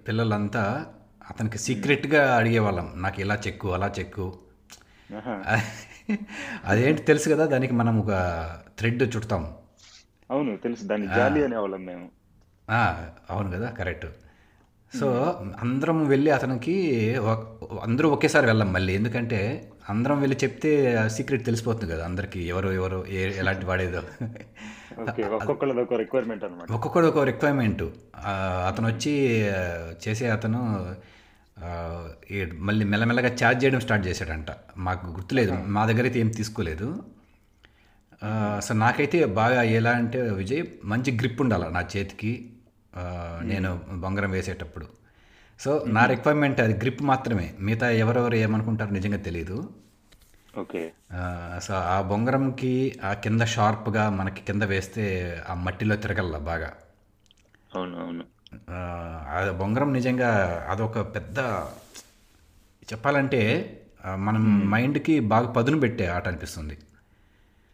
పిల్లలంతా 0.09 0.87
అతనికి 1.31 1.59
సీక్రెట్గా 1.59 2.37
అడిగేవాళ్ళం. 2.37 2.93
నాకు 2.97 3.21
ఇలా 3.21 3.39
చెక్కు 3.47 3.73
అలా 3.73 3.93
చెక్కు. 3.99 4.39
అదేంటి 6.65 7.03
తెలుసు 7.03 7.31
కదా 7.31 7.47
దానికి 7.47 7.75
మనం 7.75 8.01
ఒక 8.01 8.13
థ్రెడ్ 8.79 9.03
చుడతాం. 9.17 9.55
అవును 10.31 10.57
తెలుసు. 10.57 10.85
దాన్ని 10.85 11.07
జాలి 11.07 11.45
అనేవాళ్ళం 11.45 11.85
మేము. 11.85 12.18
అవును 13.31 13.49
కదా 13.57 13.69
కరెక్ట్. 13.79 14.09
సో 14.99 15.07
అందరం 15.63 15.99
వెళ్ళి 16.13 16.31
అతనికి 16.37 16.75
అందరూ 17.87 18.07
ఒకేసారి 18.17 18.47
వెళ్ళాం 18.51 18.71
మళ్ళీ. 18.77 18.93
ఎందుకంటే 18.99 19.41
అందరం 19.93 20.19
వెళ్ళి 20.21 20.37
చెప్తే 20.43 20.71
సీక్రెట్ 21.17 21.45
తెలిసిపోతుంది 21.49 21.89
కదా 21.93 22.05
అందరికీ 22.05 22.41
ఎవరు 22.53 22.71
ఎవరు 22.79 22.99
ఏ 23.19 23.21
ఎలాంటి 23.43 23.67
వాడేదో. 23.71 24.03
ఒక 25.83 25.95
రిక్వైర్మెంట్ 26.03 26.45
అనమాట 26.45 26.67
ఒక్కొక్కడు 26.77 27.07
ఒక 27.13 27.25
రిక్వైర్మెంట్ 27.31 27.85
అతను 28.69 28.87
వచ్చి 28.93 29.13
చేసే 30.07 30.27
అతను 30.37 30.61
మళ్ళీ 32.69 32.85
మెల్లమెల్లగా 32.93 33.31
ఛార్జ్ 33.41 33.61
చేయడం 33.63 33.81
స్టార్ట్ 33.85 34.05
చేశాడంట. 34.09 34.51
మాకు 34.87 35.07
గుర్తులేదు 35.17 35.55
మా 35.77 35.85
దగ్గర 35.91 36.05
అయితే 36.11 36.21
ఏం 36.25 36.29
తీసుకోలేదు. 36.41 36.89
సో 38.67 38.73
నాకైతే 38.85 39.19
బాగా 39.41 39.61
ఎలా 39.79 39.93
అంటే 40.03 40.21
విజయ్ 40.41 40.63
మంచి 40.93 41.11
గ్రిప్ 41.21 41.41
ఉండాలి 41.45 41.67
నా 41.79 41.83
చేతికి. 41.95 42.33
నేను 43.43 43.71
బొంగరం 43.97 44.31
వేసేటప్పుడు. 44.31 44.87
సో 45.61 45.71
నా 45.89 46.03
రిక్వైర్మెంట్ 46.07 46.61
అది 46.61 46.75
గ్రిప్ 46.75 47.03
మాత్రమే. 47.03 47.47
మిగతా 47.61 47.87
ఎవరెవరు 48.03 48.37
ఏమనుకుంటారో 48.37 48.91
నిజంగా 48.91 49.17
తెలియదు 49.19 49.59
ఓకే. 50.59 50.83
సో 51.61 51.73
ఆ 51.89 52.01
బొంగరంకి 52.03 52.73
ఆ 53.05 53.13
కింద 53.15 53.43
షార్ప్గా 53.55 54.11
మనకి 54.11 54.43
కింద 54.43 54.63
వేస్తే 54.65 55.05
ఆ 55.49 55.55
మట్టిలో 55.65 55.97
తిరగల 55.97 56.39
బాగా. 56.51 56.71
అవును 57.75 57.97
అవును 57.99 58.25
ఆ, 58.71 58.79
బొంగరం 59.59 59.91
నిజంగా 59.93 60.31
అదొక 60.69 60.99
పెద్ద 61.15 61.39
చెప్పాలంటే 62.83 63.41
మనం 64.19 64.43
మైండ్కి 64.71 65.21
బాగా 65.33 65.49
పదును 65.53 65.81
పెట్టే 65.81 66.07
ఆట 66.07 66.25
అనిపిస్తుంది. 66.29 66.77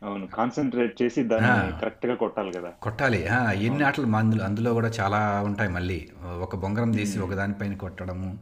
అవును. 0.05 0.27
కాన్సన్ట్రేట్ 0.27 1.03
చేసి 1.03 1.23
దాన్ని 1.23 1.81
కరెక్ట్గా 1.81 2.15
కొట్టాలి 2.15 2.53
కదా. 2.53 2.71
కొట్టాలి. 2.83 3.21
ఎన్ని 3.67 3.85
ఆటలు 3.85 4.17
అందులో 4.17 4.45
అందులో 4.45 4.73
కూడా 4.75 4.89
చాలా 5.01 5.43
ఉంటాయి 5.43 5.71
మళ్ళీ. 5.71 6.09
ఒక 6.25 6.57
బొంగరం 6.57 6.91
తీసి 6.93 7.19
ఒక 7.19 7.35
దానిపైన 7.35 7.75
కొట్టడము. 7.75 8.39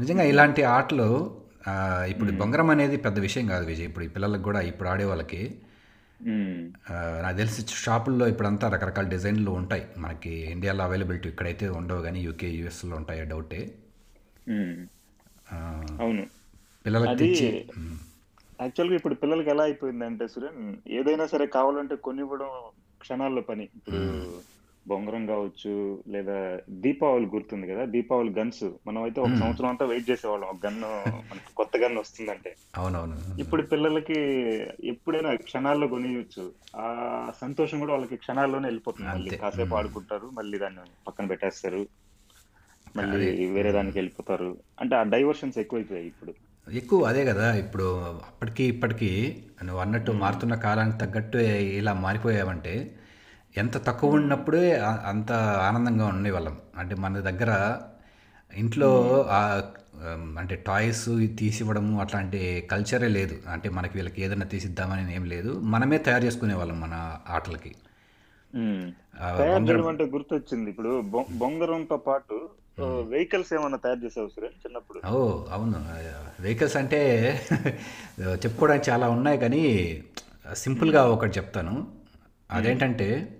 నిజంగా 0.00 0.22
ఇలాంటి 0.22 0.62
ఆటలు 0.62 1.08
ఇప్పుడు 2.08 2.32
బొంగరం 2.32 2.70
అనేది 2.70 2.96
పెద్ద 2.96 3.18
విషయం 3.18 3.46
కాదు 3.46 3.66
విజయ్. 3.66 3.84
ఇప్పుడు 3.84 4.04
ఈ 4.04 4.08
పిల్లలకు 4.08 4.42
కూడా 4.42 4.60
ఇప్పుడు 4.60 4.88
ఆడే 4.88 5.04
వాళ్ళకి 5.04 5.42
నాకు 7.22 7.36
తెలిసి 7.36 7.66
షాపుల్లో 7.84 8.28
ఇప్పుడంతా 8.28 8.68
రకరకాల 8.68 9.08
డిజైన్లు 9.08 9.50
ఉంటాయి. 9.50 9.84
మనకి 9.98 10.30
ఇండియాలో 10.30 10.84
అవైలబిలిటీ 10.84 11.28
ఇక్కడైతే 11.28 11.68
ఉండవు 11.68 12.02
కానీ 12.02 12.20
యూకే 12.20 12.50
యూఎస్లో 12.50 12.96
ఉంటాయి 12.96 13.24
డౌటే. 13.24 13.70
అవును. 16.00 16.26
పిల్లలకి 16.86 17.64
యాక్చువల్గా 18.60 18.96
ఇప్పుడు 18.96 19.16
పిల్లలకి 19.22 19.50
ఎలా 19.50 19.62
అయిపోయిందంటే 19.62 20.24
సురేన్ 20.28 20.62
ఏదైనా 20.98 21.26
సరే 21.26 21.46
కావాలంటే 21.56 21.94
కొనివ్వడం 22.06 22.50
క్షణాల్లో 23.00 23.42
పని. 23.42 23.64
ఇప్పుడు 23.78 24.00
బొంగరం 24.86 25.24
కావచ్చు 25.26 25.72
లేదా 26.14 26.36
దీపావళి 26.84 27.26
గుర్తుంది 27.26 27.66
కదా 27.66 27.82
దీపావళి 27.94 28.30
గన్స్. 28.30 28.66
మనం 28.86 29.00
అయితే 29.02 29.20
ఒక 29.20 29.34
సంవత్సరం 29.34 29.68
అంతా 29.68 29.84
వెయిట్ 29.84 30.10
చేసేవాళ్ళం. 30.10 30.48
ఒక 30.48 30.60
గన్ను 30.66 30.90
మనకి 31.30 31.50
కొత్త 31.54 31.76
గన్ 31.76 31.98
వస్తుందంటే. 31.98 32.52
అవునవును. 32.74 33.16
ఇప్పుడు 33.42 33.62
పిల్లలకి 33.72 34.18
ఎప్పుడైనా 34.92 35.30
క్షణాల్లో 35.44 35.86
కొనియొచ్చు. 35.88 36.44
ఆ 36.76 36.86
సంతోషం 37.40 37.78
కూడా 37.78 37.92
వాళ్ళకి 37.92 38.16
క్షణాల్లోనే 38.16 38.66
వెళ్ళిపోతుంది. 38.68 39.10
మళ్ళీ. 39.14 39.30
కాసేపు 39.42 39.74
ఆడుకుంటారు 39.74 40.28
మళ్ళీ 40.38 40.58
దాన్ని 40.58 40.84
పక్కన 41.06 41.26
పెట్టేస్తారు. 41.26 41.82
మళ్ళీ 42.94 43.20
వేరే 43.54 43.72
దానికి 43.72 43.98
వెళ్ళిపోతారు. 43.98 44.50
అంటే 44.80 44.94
ఆ 44.96 45.02
డైవర్షన్స్ 45.14 45.58
ఎక్కువైపోయాయి 45.58 46.08
ఇప్పుడు. 46.08 46.32
ఎక్కువ 46.72 47.02
అదే 47.02 47.24
కదా 47.24 47.54
ఇప్పుడు 47.54 48.00
అప్పటికి 48.02 48.64
ఇప్పటికీ 48.64 49.42
నువ్వు 49.64 49.80
అన్నట్టు 49.80 50.12
మారుతున్న 50.12 50.54
కాలానికి 50.54 50.98
తగ్గట్టు 50.98 51.38
ఇలా 51.78 51.92
మారిపోయావంటే 51.92 52.96
ఎంత 53.56 53.76
తక్కువ 53.86 54.10
ఉన్నప్పుడే 54.10 54.78
అంత 54.80 55.32
ఆనందంగా 55.32 56.06
ఉండేవాళ్ళం. 56.06 56.58
అంటే 56.78 56.94
మన 56.94 57.20
దగ్గర 57.20 57.78
ఇంట్లో 58.56 59.26
అంటే 60.38 60.64
టాయ్స్ 60.66 61.08
తీసివ్వడము 61.38 62.00
అట్లాంటి 62.00 62.68
కల్చరే 62.70 63.08
లేదు. 63.08 63.36
అంటే 63.52 63.68
మనకి 63.70 63.92
వీళ్ళకి 63.94 64.22
ఏదైనా 64.22 64.46
తీసిద్దామని 64.46 65.14
ఏం 65.14 65.24
లేదు. 65.24 65.60
మనమే 65.60 65.98
తయారు 65.98 66.24
చేసుకునే 66.24 66.54
వాళ్ళం 66.54 66.80
మన 66.80 67.18
ఆటలకి. 67.28 67.74
గుర్తొచ్చింది. 70.04 70.70
ఇప్పుడు 70.70 71.00
బొంగరంతో 71.32 71.96
పాటు 71.96 72.48
వెహికల్స్ 72.78 73.52
ఏమన్నా 73.52 73.78
తయారు 73.78 73.98
చేసావు 73.98 74.28
సురేష్ 74.28 74.66
చిన్నప్పుడు? 74.66 75.06
ఓ 75.06 75.44
అవును. 75.50 75.86
వెహికల్స్ 76.42 76.76
అంటే 76.76 77.00
చెప్పుకోవడానికి 78.20 78.90
చాలా 78.90 79.08
ఉన్నాయి 79.08 79.38
కానీ 79.38 79.62
సింపుల్గా 80.52 81.06
ఒకటి 81.06 81.38
చెప్తాను. 81.38 81.94
అదేంటంటే 82.50 83.38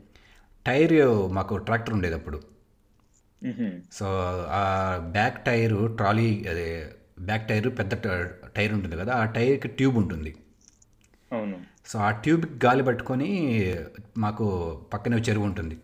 టైర్ 0.66 1.32
మాకు 1.32 1.56
ట్రాక్టర్ 1.56 1.94
ఉండేది 1.94 2.14
అప్పుడు. 2.14 2.42
సో 3.92 4.06
ఆ 4.50 4.96
బ్యాక్ 5.12 5.44
టైరు 5.44 5.86
ట్రాలీ 5.86 6.44
అదే 6.50 6.92
బ్యాక్ 7.20 7.48
టైర్ 7.48 7.78
పెద్ద 7.78 7.94
టైర్ 8.56 8.72
ఉంటుంది 8.72 8.96
కదా 8.96 9.12
ఆ 9.12 9.24
టైర్కి 9.24 9.68
ట్యూబ్ 9.68 9.96
ఉంటుంది. 9.96 10.34
అవును. 11.32 11.60
సో 11.86 11.98
ఆ 11.98 12.10
ట్యూబ్కి 12.10 12.66
గాలి 12.66 12.82
పట్టుకొని 12.82 13.28
మాకు 14.18 14.76
పక్కనే 14.92 15.16
చెరువు 15.16 15.44
ఉంటుంది. 15.44 15.78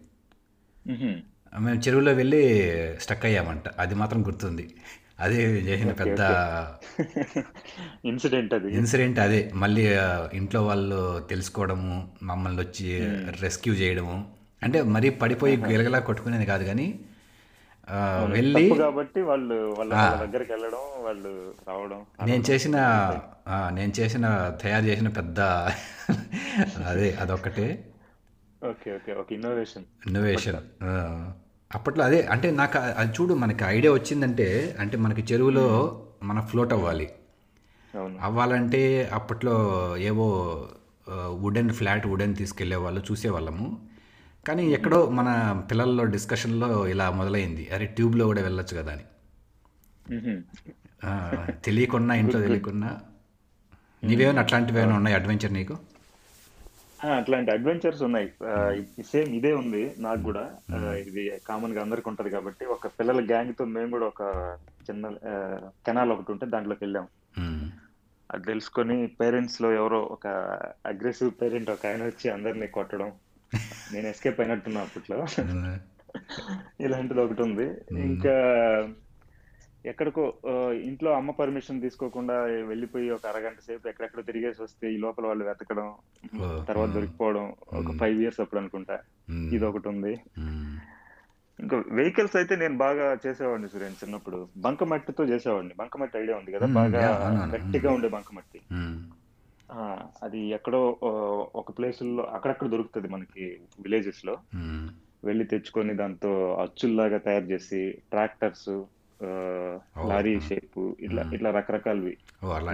మేము 1.58 1.80
చెరువులో 1.80 2.12
వెళ్ళి 2.12 2.42
స్టక్ 3.00 3.24
అయ్యామంట. 3.24 3.68
అది 3.68 3.94
మాత్రం 3.94 4.26
గుర్తుంది. 4.26 4.74
అదే 5.20 5.42
చేసిన 5.42 5.92
పెద్ద 5.92 6.20
ఇన్సిడెంట్ 8.04 8.54
అది. 8.54 8.74
ఇన్సిడెంట్ 8.74 9.18
అదే. 9.18 9.50
మళ్ళీ 9.54 9.84
ఇంట్లో 10.34 10.66
వాళ్ళు 10.66 11.26
తెలుసుకోవడము 11.30 12.08
మమ్మల్ని 12.22 12.62
వచ్చి 12.62 12.88
రెస్క్యూ 13.40 13.74
చేయడము. 13.74 14.28
అంటే 14.62 14.82
మరీ 14.82 15.10
పడిపోయి 15.10 15.56
గెలగలా 15.56 15.98
కొట్టుకునేది 15.98 16.46
కాదు 16.46 16.64
కానీ 16.64 17.00
వెళ్ళి 18.32 18.74
కాబట్టి 18.78 19.20
వాళ్ళు 19.20 19.74
వాళ్ళ 19.78 19.92
దగ్గరికి 19.94 20.52
వెళ్ళడం 20.52 21.04
వాళ్ళు 21.04 21.54
రావడం. 21.68 22.00
నేను 22.26 22.44
చేసిన 22.50 22.76
నేను 23.48 23.92
చేసిన 24.00 24.54
తయారు 24.62 24.84
చేసిన 24.84 25.08
పెద్ద 25.08 25.40
అదే 26.86 27.14
అదొక్కటే. 27.20 27.84
Okay 28.62 28.88
okay. 28.96 29.12
Okay 29.20 29.32
innovation 29.34 29.84
innovation 30.06 30.58
అప్పట్లో 31.70 32.02
అదే 32.04 32.18
అంటే 32.26 32.48
నాకు 32.52 32.78
అది 33.00 33.10
చూడు 33.16 33.34
మనకి 33.34 33.64
ఐడియా 33.66 33.92
వచ్చిందంటే 33.92 34.46
అంటే 34.78 34.96
మనకి 34.96 35.22
చెరువులో 35.30 35.64
మనం 36.22 36.42
ఫ్లోట్ 36.50 36.72
అవ్వాలి. 36.72 37.06
అవ్వాలంటే 38.20 38.82
అప్పట్లో 39.18 39.54
ఏవో 40.10 40.26
వుడెన్ 41.42 41.70
ఫ్లాట్ 41.70 42.06
వుడెన్ 42.06 42.34
తీసుకెళ్ళే 42.36 42.76
వాళ్ళు 42.76 43.00
చూసేవాళ్ళము. 43.08 43.66
కానీ 44.46 44.62
ఎక్కడో 44.72 44.98
మన 45.18 45.28
పిల్లల్లో 45.70 46.04
డిస్కషన్లో 46.14 46.70
ఇలా 46.86 47.06
మొదలైంది. 47.10 47.64
అరే 47.74 47.86
ట్యూబ్లో 47.96 48.24
కూడా 48.26 48.42
వెళ్ళొచ్చు 48.42 48.74
కదా 48.76 48.92
అని. 48.92 49.06
తెలియకున్నా 51.66 52.12
ఇంట్లో 52.22 52.38
తెలియకున్నా. 52.46 52.90
నీవేమైనా 54.02 54.40
అట్లాంటివి 54.44 54.78
ఏమైనా 54.80 54.96
ఉన్నాయి 54.96 55.16
అడ్వెంచర్ 55.18 55.52
నీకు? 55.52 55.74
అట్లాంటి 57.04 57.50
అడ్వెంచర్స్ 57.50 58.02
ఉన్నాయి. 58.02 58.32
సేమ్ 59.02 59.34
ఇదే 59.34 59.52
ఉంది 59.52 59.94
నాకు 59.98 60.22
కూడా. 60.22 60.50
ఆ, 60.74 60.92
ఇది 60.92 61.32
కామన్గా 61.48 61.82
అందరికి 61.82 62.08
ఉంటది 62.08 62.30
కాబట్టి 62.30 62.64
ఒక 62.64 62.86
పిల్లల 62.86 63.24
గ్యాంగ్తో 63.24 63.64
మేము 63.64 63.90
కూడా 63.90 64.06
ఒక 64.06 64.22
చిన్న 64.90 65.10
కెనాల్ 65.86 66.10
ఒకటి 66.10 66.32
ఉంటే 66.32 66.46
దాంట్లోకి 66.46 66.84
వెళ్ళాం. 66.84 67.08
మ్మ్. 67.38 67.70
అది 68.32 68.44
తెలుసుకొని 68.44 69.06
పేరెంట్స్లో 69.06 69.72
ఎవరో 69.72 70.00
ఒక 70.00 70.26
అగ్రెసివ్ 70.86 71.30
పేరెంట్ 71.42 71.70
ఒక 71.70 71.86
ఆయన 71.86 72.02
వచ్చి 72.04 72.30
అందరినీ 72.30 72.66
కొట్టడం. 72.66 73.12
నేను 73.92 74.08
ఎస్కేప్ 74.08 74.40
అయినట్టున్నా 74.40 74.80
అప్పట్లో. 74.80 75.26
ఇలాంటిది 76.80 77.20
ఒకటి 77.20 77.42
ఉంది. 77.42 77.64
ఇంకా 78.00 78.34
ఎక్కడికో 79.86 80.34
ఇంట్లో 80.72 81.10
అమ్మ 81.12 81.30
పర్మిషన్ 81.30 81.80
తీసుకోకుండా 81.80 82.40
వెళ్ళిపోయి 82.42 83.10
ఒక 83.10 83.26
అరగంట 83.26 83.58
సేపు 83.58 83.88
ఎక్కడెక్కడ 83.88 84.26
తిరిగేసి 84.26 84.62
వస్తే 84.62 84.94
ఈ 84.94 84.96
లోపల 84.96 85.26
వాళ్ళు 85.26 85.44
వెతకడం 85.44 85.94
తర్వాత 86.68 86.88
దొరికిపోవడం 86.88 87.54
ఒక 87.72 87.96
ఫైవ్ 88.00 88.20
ఇయర్స్ 88.20 88.40
అప్పుడు 88.40 88.60
అనుకుంటా. 88.60 88.98
ఇది 89.30 89.64
ఒకటి 89.64 89.88
ఉంది. 89.88 90.20
ఇంకా 91.60 91.82
వెహికల్స్ 91.90 92.36
అయితే 92.36 92.56
నేను 92.56 92.76
బాగా 92.76 93.18
చేసేవాడిని 93.26 93.68
సురేన్ 93.68 93.92
చిన్నప్పుడు. 93.92 94.48
బంకమట్టితో 94.56 95.24
చేసేవాడిని. 95.24 95.74
బంకమట్టి 95.78 96.18
ఐడియా 96.18 96.36
ఉంది 96.36 96.52
కదా 96.52 96.66
బాగా. 96.66 97.02
గట్టిగా 97.54 97.92
ఉండే 97.92 98.08
బంకమట్టి. 98.08 98.60
అది 100.22 100.40
ఎక్కడో 100.40 100.98
ఒక 101.54 101.78
ప్లేసుల్లో 101.78 102.24
అక్కడక్కడ 102.24 102.66
దొరుకుతుంది 102.66 103.08
మనకి 103.08 103.58
విలేజెస్లో. 103.80 104.38
వెళ్ళి 105.24 105.44
తెచ్చుకొని 105.44 105.94
దాంతో 105.94 106.54
అచ్చుల్లాగా 106.54 107.18
తయారు 107.18 107.44
చేసి 107.44 107.90
ట్రాక్టర్స్ 107.90 108.82
లారీ 110.08 110.40
షేప్ 110.40 110.94
ఇట్లా 111.00 111.30
ఇట్లా 111.32 111.50
రకరకాలవి. 111.50 112.16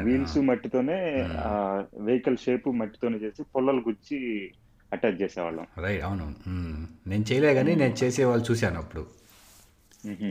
వీల్స్ 0.04 0.38
మట్టితోనే 0.38 0.94
వెహికల్ 2.00 2.36
షేప్ 2.36 2.68
మట్టితోనే 2.68 3.18
చేసి 3.18 3.42
పొల్లలు 3.42 3.82
గుచ్చి 3.88 4.50
అటాచ్ 4.92 5.22
చేసేవాళ్ళం. 5.22 5.66
రైట్ 5.78 6.02
అవును. 6.02 6.34
నేను 7.08 7.24
చేయలే 7.32 7.54
కానీ 7.54 7.74
నేను 7.74 7.94
చేసే 7.94 8.24
వాళ్ళు 8.24 8.44
చూశాను 8.50 8.78
అప్పుడు. 8.78 9.06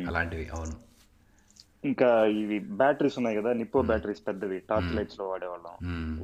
అలాంటివి 0.07 0.47
అవును. 0.47 0.91
ఇంకా 1.85 2.25
ఇవి 2.25 2.59
బ్యాటరీస్ 2.59 3.17
ఉన్నాయి 3.17 3.37
కదా 3.37 3.53
నిప్పో 3.53 3.81
బ్యాటరీస్ 3.81 4.27
పెద్దవి 4.27 4.59
టార్చ్ 4.59 4.95
లైట్స్లో 4.95 5.29
వాడేవాళ్ళం. 5.29 5.73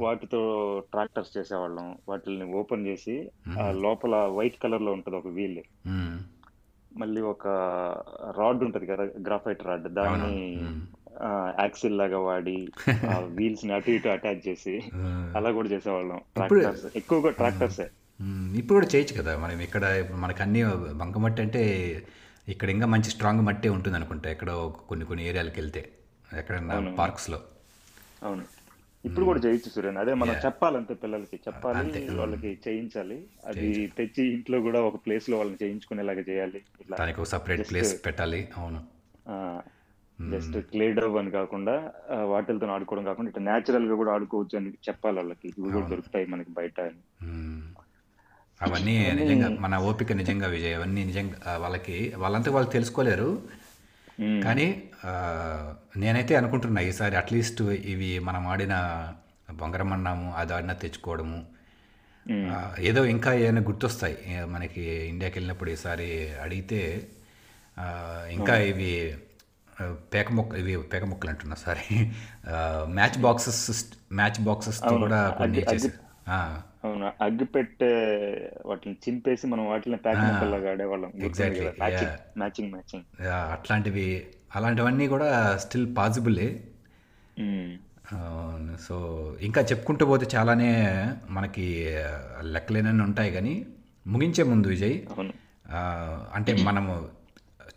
వాటితో 0.03 0.39
ట్రాక్టర్స్ 0.91 1.37
చేసేవాళ్ళం. 1.37 1.97
వాటిని 2.09 2.43
ఓపెన్ 2.43 2.87
చేసి 2.87 3.31
లోపల 3.69 4.15
వైట్ 4.15 4.57
కలర్లో 4.63 4.91
ఉంటది 4.91 5.15
ఒక 5.15 5.27
వీల్. 5.27 5.59
మళ్ళీ 7.01 7.21
ఒక 7.31 7.47
రాడ్ 8.39 8.61
ఉంటది 8.63 8.85
కదా 8.85 9.03
గ్రాఫైట్ 9.27 9.63
రాడ్ 9.63 9.87
దాన్ని 9.97 10.35
యాక్సిల్ 11.59 11.97
లాగా 11.97 12.19
వాడి 12.19 12.55
వీల్స్ 13.37 13.65
ని 13.67 13.73
అటు 13.73 13.91
ఇటు 13.91 14.07
అటాచ్ 14.07 14.41
చేసి. 14.47 14.73
అలా 15.37 15.51
కూడా 15.51 15.69
చేసేవాళ్ళం. 15.69 16.19
ట్రాక్టర్స్ 16.35 16.85
ఎక్కువగా 16.95 17.29
ట్రాక్టర్సే. 17.29 17.87
ఇప్పుడు 18.59 18.75
కూడా 18.77 18.87
చేయొచ్చు 18.87 19.15
కదా. 19.21 19.37
మనం 19.37 19.61
ఇక్కడ 19.61 19.85
మనకు 20.15 20.41
అన్ని 20.41 20.61
బంకమట్టి 21.01 21.41
అంటే 21.41 21.63
ఇక్కడ 22.47 22.69
ఇంకా 22.69 22.87
మంచి 22.87 23.09
స్ట్రాంగ్ 23.09 23.41
మట్టే 23.41 23.69
ఉంటుంది 23.69 23.97
అనుకుంటా 23.97 24.27
ఎక్కడో 24.29 24.55
కొన్ని 24.89 25.05
కొన్ని 25.05 25.23
ఏరియాలకు 25.29 25.59
వెళ్తే 25.59 25.81
ఎక్కడన్నా 26.31 26.77
పార్క్స్లో 26.99 27.39
అవును. 28.23 28.45
ఇప్పుడు 29.05 29.25
కూడా 29.25 29.39
చేయొచ్చు 29.39 29.69
సూర్యన్ 29.69 29.97
అదే 29.97 30.13
మనం 30.13 30.33
చెప్పాలంతే 30.33 30.93
పిల్లలకి 30.93 31.35
చెప్పాలి 31.35 32.09
వాళ్ళకి 32.09 32.59
చేయించాలి. 32.67 33.23
అది 33.45 33.93
తెచ్చి 33.97 34.33
ఇంట్లో 34.33 34.61
కూడా 34.61 34.81
ఒక 34.81 34.95
ప్లేస్లో 34.95 35.37
వాళ్ళని 35.37 35.65
చేయించుకునేలాగా 35.65 36.23
చేయాలి. 36.29 36.61
దానికి 36.99 37.21
ఒక 37.21 37.27
సపరేట్ 37.27 37.69
ప్లేస్ 37.69 38.05
పెట్టాలి. 38.05 38.47
అవును. 38.57 38.97
జస్ట్ 40.31 40.57
క్లే 40.57 40.91
డవ్ 40.91 41.17
అని 41.17 41.31
కాకుండా 41.31 41.91
వాటిలతో 42.23 42.67
ఆడుకోవడం 42.67 43.03
కాకుండా 43.03 43.29
ఇట్లా 43.29 43.43
న్యాచురల్గా 43.43 43.95
కూడా 43.95 44.11
ఆడుకోవచ్చు 44.11 44.59
అని 44.59 44.69
చెప్పాలి 44.69 45.17
వాళ్ళకి. 45.17 45.53
ఇవి 45.57 45.71
కూడా 45.71 45.87
దొరుకుతాయి 45.87 46.25
మనకి 46.25 46.51
బయట 46.51 46.81
అని. 46.81 47.25
మ్మ్. 47.25 47.61
అవన్నీ 48.61 49.11
నిజంగా 49.13 49.49
మన 49.59 49.77
ఓపిక 49.77 50.11
నిజంగా 50.11 50.47
విజయ్. 50.47 50.75
అవన్నీ 50.75 51.05
నిజంగా 51.05 51.57
వాళ్ళకి 51.57 52.13
వాళ్ళంతా 52.17 52.51
వాళ్ళు 52.51 52.71
తెలుసుకోలేరు. 52.71 53.41
కానీ 54.43 54.83
నేనైతే 55.97 56.35
అనుకుంటున్నా 56.35 56.81
ఈసారి 56.81 57.15
అట్లీస్ట్ 57.15 57.61
ఇవి 57.61 58.19
మనం 58.19 58.47
ఆడిన 58.47 59.13
బొంగరమన్నాము 59.53 60.33
అది 60.37 60.53
ఆడినా 60.53 60.73
తెచ్చుకోవడము. 60.73 61.45
ఏదో 62.79 63.05
ఇంకా 63.05 63.33
ఏమైనా 63.33 63.61
గుర్తొస్తాయి. 63.61 64.17
మనకి 64.45 64.81
ఇండియాకి 64.81 65.39
వెళ్ళినప్పుడు 65.39 65.69
ఈసారి 65.69 66.33
అడిగితే 66.33 67.07
ఇంకా 68.31 68.57
ఇవి 68.57 69.17
పేక 70.13 70.31
మొక్క 70.31 70.55
ఇవి 70.55 70.77
పేక 70.77 71.03
మొక్కలు 71.03 71.29
అంటున్నా 71.29 71.55
సారీ 71.55 72.11
మ్యాచ్ 72.85 73.17
బాక్సెస్ 73.21 73.85
మ్యాచ్ 74.11 74.39
బాక్సెస్తో 74.41 74.97
కూడా 74.97 75.29
కొన్ని 75.29 75.59
చేసి 75.73 75.89
అవును? 76.87 77.09
అగ్గి 77.23 77.45
పెట్టే 77.45 77.89
వాటిని 78.65 78.95
చింపేసి 79.03 79.47
మనం 79.47 79.65
వాటిని 79.67 79.97
ప్యాకింగ్ 79.97 80.51
లాగా 80.51 80.71
ఆడేవాళ్ళం. 80.71 81.11
Exactly, 81.25 81.67
matching. 81.79 82.71
మ్యాచింగ్ 82.73 83.05
అట్లాంటివి 83.51 84.07
అలాంటివన్నీ 84.55 85.07
కూడా 85.07 85.29
స్టిల్ 85.57 85.87
పాసిబులే 85.97 86.49
సో 88.81 88.95
ఇంకా 89.41 89.61
చెప్పుకుంటూ 89.61 90.05
పోతే 90.05 90.25
చాలానే 90.35 90.71
మనకి 91.29 91.65
లెక్కలేనని 92.53 93.03
ఉంటాయి 93.03 93.31
కానీ 93.31 93.53
ముగించే 94.07 94.43
ముందు 94.43 94.67
విజయ్ 94.67 94.97
అంటే 96.33 96.51
మనము 96.63 96.93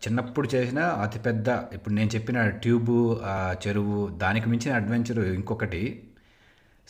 చిన్నప్పుడు 0.04 0.48
చేసిన 0.48 0.80
అతిపెద్ద 1.02 1.48
ఇప్పుడు 1.72 1.94
నేను 1.94 2.10
చెప్పిన 2.10 2.48
ట్యూబు 2.62 2.96
చెరువు 3.64 4.08
దానికి 4.16 4.48
మించిన 4.48 4.74
అడ్వెంచర్ 4.74 5.18
ఇంకొకటి 5.34 5.82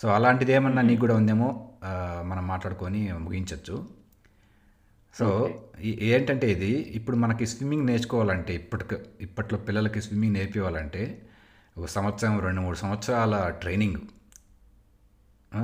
సో 0.02 0.08
అలాంటిది 0.08 0.52
ఏమన్నా 0.52 0.82
నీకు 0.82 1.00
కూడా 1.00 1.14
ఉందేమో 1.14 1.48
మనం 2.22 2.48
మాట్లాడుకొని 2.48 3.12
ముగించవచ్చు 3.12 3.76
సో 5.18 5.26
ఏంటంటే 5.84 6.50
ఇది 6.52 6.70
ఇప్పుడు 6.70 7.16
మనకి 7.16 7.46
స్విమ్మింగ్ 7.46 7.86
నేర్చుకోవాలంటే 7.86 8.54
ఇప్పటికి 8.54 8.96
ఇప్పట్లో 9.20 9.58
పిల్లలకి 9.58 10.02
స్విమ్మింగ్ 10.02 10.34
నేర్పించాలంటే 10.34 11.22
ఒక 11.78 11.86
సంవత్సరం 11.86 12.40
రెండు 12.40 12.60
మూడు 12.60 12.76
సంవత్సరాల 12.76 13.48
ట్రైనింగ్. 13.48 14.00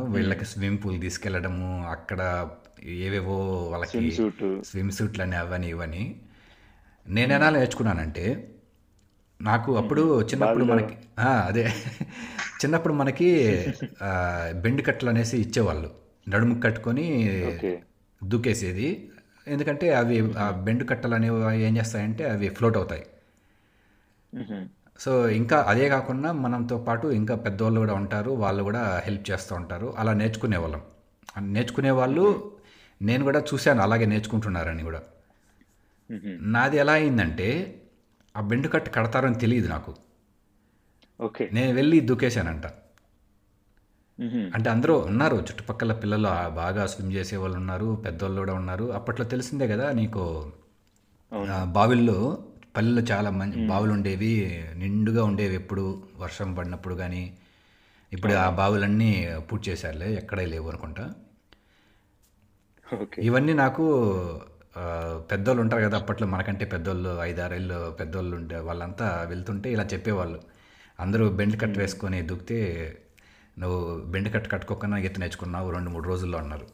వీళ్ళకి 0.09 0.44
స్విమ్మింగ్ 0.44 0.85
పూల్ 0.85 1.01
తీసుకెళ్ళడము 1.01 1.88
అక్కడ 1.90 2.51
ఏవేవో 2.85 3.37
వాళ్ళకి 3.70 3.90
స్విమ్ 3.90 4.12
సూట్. 4.12 4.66
స్విమ్ 4.66 4.90
సూట్లు 4.90 5.22
అని 5.22 5.37
అవని 5.37 5.68
ఇవని. 5.68 6.20
నేను 7.09 7.33
ఎలా 7.33 7.51
నేర్చుకున్నానంటే 7.51 8.56
నాకు 9.40 9.77
అప్పుడు 9.77 10.03
చిన్నప్పుడు 10.31 10.64
మనకి 10.64 10.94
అదే. 11.18 11.64
చిన్నప్పుడు 12.61 12.94
మనకి 12.94 13.29
బెండ్ 14.62 14.87
కట్టలు 14.87 15.11
అనేసి 15.11 15.37
ఇచ్చేవాళ్ళు. 15.37 15.90
నడుము 16.29 16.61
కట్టుకొని 16.61 17.05
దూకేసేది. 18.22 18.88
ఎందుకంటే 19.49 19.94
అవి 19.94 20.16
ఆ 20.38 20.51
బెండ్ 20.64 20.88
కట్టలు 20.90 21.14
అనేవి 21.14 21.62
ఏం 21.62 21.77
చేస్తాయంటే 21.77 22.31
అవి 22.31 22.49
ఫ్లోట్ 22.49 22.77
అవుతాయి. 22.77 23.05
సో 24.99 25.12
ఇంకా 25.29 25.57
అదే 25.68 25.88
కాకుండా 25.88 26.33
మనంతో 26.33 26.79
పాటు 26.79 27.07
ఇంకా 27.07 27.35
పెద్దవాళ్ళు 27.35 27.81
కూడా 27.81 27.94
ఉంటారు. 27.94 28.31
వాళ్ళు 28.42 28.62
కూడా 28.62 29.03
హెల్ప్ 29.07 29.31
చేస్తూ 29.31 29.55
ఉంటారు. 29.57 29.94
అలా 29.99 30.12
నేర్చుకునే 30.12 30.57
వాళ్ళం 30.57 30.83
నేర్చుకునే 31.53 31.90
వాళ్ళు 31.90 32.25
నేను 33.03 33.25
కూడా 33.25 33.40
చూశాను. 33.40 33.81
అలాగే 33.83 34.07
నేర్చుకుంటున్నారని 34.07 34.83
కూడా. 34.83 35.01
నాది 36.53 36.77
ఎలా 36.77 36.92
అయిందంటే 36.92 37.49
ఆ 38.37 38.40
బెండు 38.40 38.68
కట్టు 38.68 38.90
కడతారని 38.90 39.38
తెలియదు 39.38 39.68
నాకు. 39.68 39.92
ఓకే. 41.20 41.44
నేను 41.53 41.72
వెళ్ళి 41.75 42.01
దూకేశానంట. 42.01 42.66
అంటే 44.55 44.68
అందరూ 44.70 44.94
ఉన్నారు 45.09 45.37
చుట్టుపక్కల 45.40 45.92
పిల్లలు 45.92 46.29
బాగా 46.55 46.87
స్విమ్ 46.87 47.12
చేసే 47.12 47.37
వాళ్ళు 47.37 47.57
ఉన్నారు 47.57 47.96
పెద్దవాళ్ళు 48.05 48.38
కూడా 48.38 48.55
ఉన్నారు. 48.55 48.92
అప్పట్లో 48.92 49.27
తెలిసిందే 49.27 49.68
కదా 49.68 49.92
నీకు 49.92 50.22
బావిల్లో 51.72 52.18
పల్లెల్లో 52.75 53.03
చాలా 53.11 53.31
మంచి 53.31 53.66
బావులు 53.66 53.92
ఉండేవి 53.92 54.33
నిండుగా 54.75 55.25
ఉండేవి 55.25 55.55
ఎప్పుడు 55.55 55.85
వర్షం 56.18 56.55
పడినప్పుడు 56.55 56.94
కానీ 56.94 57.22
ఇప్పుడు 58.12 58.33
ఆ 58.37 58.51
బావులన్నీ 58.51 59.11
పూర్తి 59.40 59.70
చేశారులే 59.70 60.14
ఎక్కడే 60.14 60.46
లేవు 60.46 60.68
అనుకుంటా. 60.68 61.05
ఓకే. 62.87 63.18
ఇవన్నీ 63.22 63.53
నాకు 63.55 63.85
పెద్దోళ్ళు 65.31 65.62
ఉంటారు 65.62 65.83
కదా 65.83 65.99
అప్పట్లో 65.99 66.29
మనకంటే 66.29 66.65
పెద్దోళ్ళు 66.65 67.19
ఐదారేళ్ళు 67.23 67.97
పెద్దోళ్ళు 68.01 68.37
ఉంటే 68.37 68.57
వాళ్ళంతా 68.57 69.27
వెళ్తుంటే 69.29 69.73
ఇలా 69.73 69.85
చెప్పేవాళ్ళు. 69.85 70.41
అందరూ 71.01 71.29
బెండ్ 71.31 71.61
కట్ 71.61 71.79
వేసుకొని 71.79 72.23
దూకితే 72.23 72.59
నువ్వు 73.59 74.05
బెండ్ 74.05 74.35
కట్ 74.35 74.53
కట్టుకోకుండా 74.53 74.99
ఈత 74.99 75.19
నేర్చుకున్నావు 75.19 75.71
రెండు 75.71 75.91
మూడు 75.91 76.09
రోజుల్లో 76.09 76.39
అన్నారు. 76.39 76.67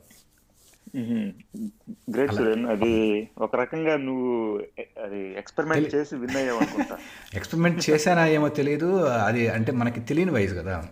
గ్రేట్ 2.10 2.32
సురేన్ 2.32 2.66
అది 2.66 3.28
ఒక 3.38 3.56
రకంగా 3.56 3.96
నువ్వు 3.96 4.62
అది 5.02 5.38
ఎక్స్పెరిమెంట్ 5.38 5.94
చేసి 5.94 6.16
విన్ 6.16 6.36
అయ్యావు 6.36 6.58
అనుకుంటా. 6.58 6.98
ఎక్స్పెరిమెంట్ 7.34 7.90
చేశానా 7.90 8.26
ఏమో 8.26 8.48
తెలియదు 8.48 9.04
అది 9.04 9.48
అంటే 9.48 9.72
మనకి 9.72 10.00
తెలియని 10.00 10.30
వయసు 10.30 10.54
కదా. 10.54 10.88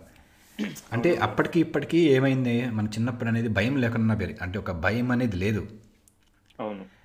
అంటే 0.93 1.15
అప్పటికి 1.15 1.59
ఇప్పటికీ 1.59 1.97
ఏమైంది? 2.09 2.65
మన 2.69 2.85
చిన్నప్పుడు 2.85 3.29
అనేది 3.29 3.47
భయం 3.47 3.77
లేకుండా 3.77 4.15
పెరిగి 4.15 4.37
అంటే 4.41 4.59
ఒక 4.59 4.71
భయం 4.71 5.11
అనేది 5.11 5.35
లేదు. 5.35 5.67
అవును. 6.59 7.00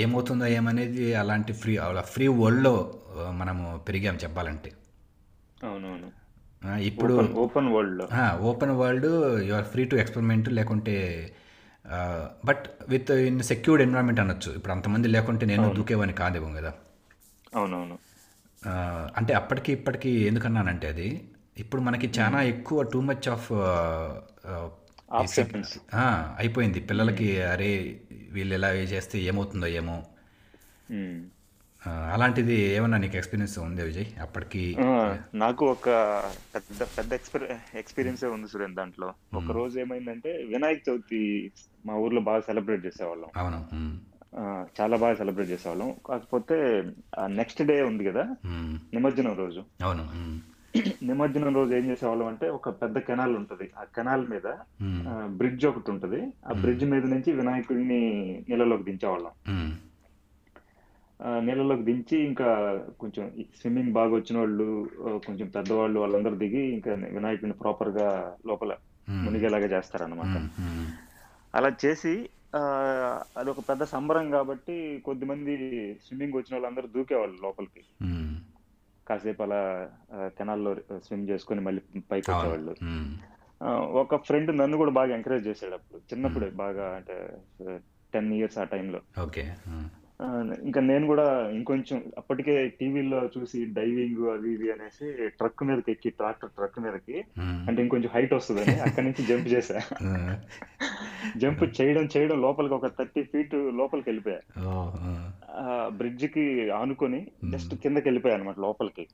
ఏమవుతుందో 0.00 0.46
ఏమనేది 0.46 1.14
అలాంటి 1.14 1.52
ఫ్రీ 1.52 1.76
అలా 1.76 2.02
ఫ్రీ 2.14 2.26
వరల్డ్లో 2.40 2.74
మనము 3.30 3.64
పెరిగాం 3.88 4.16
చెప్పాలంటే. 4.16 4.72
అవునవును. 5.64 6.08
ఇప్పుడు 6.88 7.14
open 7.44 7.68
world 7.74 8.02
open 8.40 8.70
world 8.70 9.06
you 9.48 9.54
are 9.54 9.64
free 9.64 9.84
to 9.84 9.96
experiment 9.96 10.48
లేకుంటే 10.48 10.96
but 12.44 12.64
with 12.88 13.10
in 13.10 13.40
secured 13.42 13.82
environment 13.82 14.20
అనొచ్చు. 14.20 14.50
ఇప్పుడు 14.52 14.72
అంతమంది 14.72 15.08
లేకుంటే 15.08 15.46
నేను 15.46 15.74
దూకేవాని 15.74 16.12
కాదేమో 16.12 16.50
కదా. 16.52 16.72
అవునవును. 17.56 17.98
అంటే 19.16 19.32
అప్పటికి 19.34 19.72
ఇప్పటికి 19.72 20.10
ఎందుకన్నానంటే 20.10 20.86
అది 20.88 21.08
ఇప్పుడు 21.58 21.80
మనకి 21.80 22.06
చాలా 22.18 22.42
ఎక్కువ 22.42 22.82
టూ 22.82 23.00
మచ్ 23.00 23.28
ఆఫ్ 23.28 23.48
అయిపోయింది. 26.38 26.80
పిల్లలకి 26.80 27.28
అరే 27.42 27.70
వీళ్ళు 28.28 28.54
ఎలా 28.54 28.72
చేస్తే 28.72 29.18
ఏమవుతుందో 29.18 29.66
ఏమో. 29.66 30.04
అలాంటిది 31.86 32.54
ఏమన్నా 32.54 32.98
నీకు 32.98 33.16
ఎక్స్పీరియన్స్ 33.16 33.58
ఉంది 33.58 33.82
విజయ్? 33.82 34.20
అప్పటికి 34.20 34.76
నాకు 35.34 35.70
ఒక 35.70 35.88
పెద్ద 36.54 36.82
పెద్ద 36.82 37.12
ఎక్స్పీరి 37.12 37.78
ఎక్స్పీరియన్స్ 37.78 38.24
ఉంది 38.24 38.48
సురేన్ 38.48 38.76
దాంట్లో. 38.76 39.14
ఒక. 39.34 39.52
రోజు 39.52 39.80
ఏమైందంటే 39.80 40.32
వినాయక 40.32 40.82
చవితి 40.90 41.52
మా 41.86 41.94
ఊర్లో 41.94 42.20
బాగా 42.20 42.40
సెలబ్రేట్ 42.40 42.86
చేసేవాళ్ళం. 42.86 43.28
అవును 43.36 43.98
చాలా 44.80 44.96
బాగా 44.96 45.14
సెలబ్రేట్ 45.14 45.50
చేసేవాళ్ళం. 45.50 45.94
కాకపోతే 46.06 46.82
నెక్స్ట్ 47.26 47.62
డే 47.62 47.82
ఉంది 47.82 48.04
కదా. 48.04 48.22
నిమజ్జనం 48.94 49.36
రోజు. 49.36 49.64
అవును. 49.82 50.57
నిమజ్జనం 51.02 51.54
రోజు 51.54 51.74
ఏం 51.74 51.90
చేసేవాళ్ళం 51.90 52.26
అంటే 52.26 52.48
ఒక 52.48 52.68
పెద్ద 52.68 52.98
కెనాల్ 52.98 53.36
ఉంటది 53.36 53.70
ఆ 53.78 53.84
కెనాల్ 53.84 54.28
మీద. 54.28 54.46
బ్రిడ్జ్ 55.36 55.66
ఒకటి 55.66 55.90
ఉంటది 55.90 56.22
ఆ. 56.48 56.52
బ్రిడ్జ్ 56.52 56.84
మీద 56.84 57.04
నుంచి 57.04 57.32
వినాయకుడిని 57.32 58.00
నీళ్ళలోకి 58.48 58.82
దించేవాళ్ళం 58.82 59.30
నీళ్ళలోకి 61.44 61.82
దించి 61.82 62.18
ఇంకా 62.18 62.80
కొంచెం 63.00 63.30
స్విమ్మింగ్ 63.60 63.92
బాగా 63.92 64.14
వచ్చిన 64.14 64.38
వాళ్ళు 64.38 64.88
కొంచెం 65.04 65.46
పెద్దవాళ్ళు 65.48 66.00
వాళ్ళందరూ 66.00 66.34
దిగి 66.34 66.60
ఇంకా 66.60 66.92
వినాయకుడిని 66.92 67.52
ప్రాపర్గా 67.52 68.36
లోపల. 68.46 68.76
మునిగేలాగా. 69.10 69.82
మ్మ్. 70.58 70.88
అలా 71.54 71.72
చేసి 71.84 72.28
అది 73.36 73.50
ఒక 73.50 73.58
పెద్ద 73.58 73.82
సంబరం 73.82 74.30
కాబట్టి 74.30 75.02
కొద్దిమంది 75.04 75.56
స్విమ్మింగ్ 76.06 76.32
వచ్చిన 76.32 76.54
వాళ్ళందరూ 76.54 76.86
దూకేవాళ్ళు 76.86 77.36
లోపలికి. 77.42 77.80
కాసేపు 79.08 79.42
అలా 79.42 79.60
కెనాల్లో 80.38 80.74
స్విమ్ 80.96 81.28
చేసుకొని 81.28 81.60
మళ్ళీ 81.60 82.00
పైకి 82.10 82.30
వచ్చేవాళ్ళు. 82.30 82.74
ఒక 84.02 84.16
ఫ్రెండ్ 84.16 84.50
నన్ను 84.58 84.76
కూడా 84.76 84.90
బాగా 84.90 85.14
ఎంకరేజ్ 85.14 85.46
చేశాడు 85.46 85.74
అప్పుడు. 85.74 86.00
చిన్నప్పుడే 86.12 86.50
బాగా 86.50 86.84
అంటే 86.96 87.16
టెన్ 88.12 88.32
ఇయర్స్ 88.32 88.58
ఆ 88.58 88.64
టైంలో. 88.64 89.00
ఓకే. 89.22 89.44
ఇంకా 90.64 90.80
నేను 90.80 91.06
కూడా 91.06 91.50
ఇంకొంచెం 91.54 91.98
అప్పటికే 92.18 92.54
టీవీలో 92.80 93.30
చూసి 93.34 93.64
డైవింగ్ 93.64 94.22
అది 94.28 94.48
ఇది 94.52 94.72
అనేసి 94.72 95.28
ట్రక్ 95.28 95.62
మీదకి 95.64 95.90
ఎక్కి 95.92 96.10
ట్రాక్టర్ 96.10 96.50
ట్రక్ 96.50 96.80
మీదకి. 96.80 97.16
అంటే 97.40 97.82
ఇంకొంచెం 97.82 98.10
హైట్ 98.14 98.34
వస్తుందని 98.34 98.74
అక్కడి 98.80 99.06
నుంచి 99.06 99.26
జంప్ 99.26 99.48
చేశా. 99.48 99.80
జంప్ 101.36 101.80
చేయడం 101.80 102.08
చేయడం 102.16 102.40
లోపలికి 102.40 102.74
ఒక 102.74 102.86
థర్టీ 102.86 103.22
ఫీట్ 103.22 103.54
లోపలికి 103.54 104.08
వెళ్ళిపోయా 104.10 104.40
బ్రిడ్జ్కి 105.88 106.70
ఆనుకొని 106.70 107.20
జస్ట్. 107.50 107.74
కిందకి 107.74 108.08
వెళ్ళిపోయా 108.08 108.34
అనమాట 108.34 108.58
లోపలికి. 108.58 109.06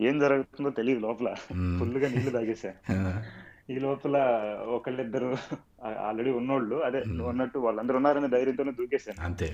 ఏం 0.00 0.18
జరుగుతుందో 0.18 0.70
తెలియదు 0.70 1.00
లోపల 1.00 1.34
మ్మ్. 1.54 1.78
ఫుల్గా 1.80 2.08
నీళ్ళు 2.08 2.30
తాగేసా. 2.30 2.72
ఈ 3.70 3.78
లోపల 3.78 4.16
ఒకళ్ళిద్దరు 4.68 5.30
ఆల్రెడీ 6.06 6.30
ఉన్నోళ్ళు 6.30 6.76
అదే 6.76 7.00
అన్నట్టు 7.28 7.58
వాళ్ళందరూ 7.58 7.96
ఉన్నారనే 7.96 8.28
ధైర్యంతోనే 8.28 8.72
దూకేశాను 8.72 9.20
అంతే. 9.24 9.48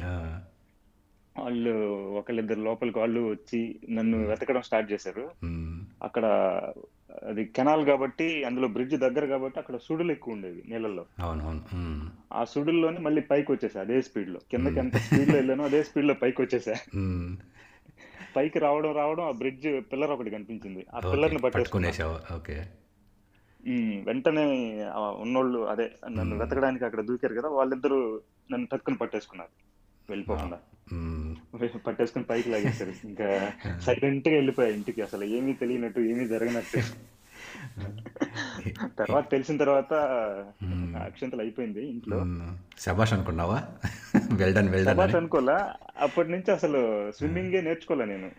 వాళ్ళు 1.36 1.72
ఒకళ్ళిద్దరు 2.18 2.60
లోపలికి 2.60 2.98
వాళ్ళు 2.98 3.20
వచ్చి 3.30 3.60
నన్ను. 3.90 4.18
వెతకడం 4.26 4.62
స్టార్ట్ 4.62 4.92
చేశారు. 4.92 5.24
అక్కడ 6.00 6.24
అది 7.22 7.42
కెనాల్ 7.56 7.86
కాబట్టి 7.86 8.26
అందులో 8.44 8.68
బ్రిడ్జ్ 8.68 8.96
దగ్గర 8.96 9.24
కాబట్టి 9.26 9.58
అక్కడ 9.58 9.76
సుడులు 9.76 10.12
ఎక్కువ 10.12 10.34
ఉండేవి 10.34 10.62
నీళ్ళల్లో 10.66 11.04
అవును 11.18 11.42
అవును 11.44 11.62
మ్మ్. 11.74 12.04
ఆ 12.32 12.44
సుడుల్లోనే 12.44 13.00
మళ్ళీ 13.00 13.20
పైకి 13.22 13.52
వచ్చేసా 13.52 13.80
అదే 13.80 14.02
స్పీడ్లో 14.02 14.40
కిందకి. 14.50 14.78
ఎంత 14.78 14.96
స్పీడ్లో 14.98 15.36
వెళ్ళానో 15.36 15.64
అదే 15.64 15.82
స్పీడ్లో 15.82 16.14
పైకి 16.14 16.42
వచ్చేసా. 16.42 16.74
పైకి 18.34 18.58
రావడం 18.58 18.92
రావడం 18.92 19.24
ఆ 19.24 19.30
బ్రిడ్జ్ 19.32 19.68
పిల్లర్ 19.92 20.10
ఒకటి 20.10 20.30
కనిపించింది 20.30 20.82
ఆ 20.94 21.00
పిల్లర్ని 21.12 21.40
ఓకే 22.36 22.56
వెంటనే 24.06 24.44
ఉన్నోళ్ళు 25.20 25.60
అదే 25.64 25.86
నన్ను. 26.08 26.34
వెతకడానికి 26.36 26.84
అక్కడ 26.84 27.00
దూకారు 27.00 27.34
కదా 27.34 27.48
వాళ్ళిద్దరూ 27.48 27.98
నన్ను 28.50 28.66
టక్కుని 28.66 28.96
పట్టేసుకున్నారు. 28.96 29.52
వెళ్ళిపోకుండా. 30.10 30.58
పట్టేసుకుని 31.86 32.24
పైకి 32.24 32.50
లాగేశారు. 32.50 32.90
ఇంకా 33.04 33.52
సైలెంట్గా 33.80 34.34
వెళ్ళిపోయా 34.34 34.68
ఇంటికి. 34.68 35.02
అసలు 35.02 35.24
ఏమీ 35.24 35.52
తెలియనట్టు 35.52 36.00
ఏమీ 36.00 36.28
జరగనట్టు. 36.28 36.78
తర్వాత 38.98 39.30
తెలిసిన 39.30 39.56
తర్వాత. 39.56 39.94
అక్షంతలు 41.04 41.40
అయిపోయింది 41.40 41.90
ఇంట్లో. 41.90 42.26
శబాష్ 42.80 43.12
అనుకున్నావా? 43.12 43.64
వెల్డన్ 44.32 44.68
వెల్డన్ 44.68 44.94
శబాష్ 44.94 45.08
అని. 45.08 45.16
అనుకోలా. 45.16 45.74
అప్పటి 46.00 46.30
నుంచి 46.30 46.52
అసలు 46.52 47.12
స్విమ్మింగే 47.12 47.60
నేర్చుకోలే 47.60 48.04
నేను. 48.04 48.30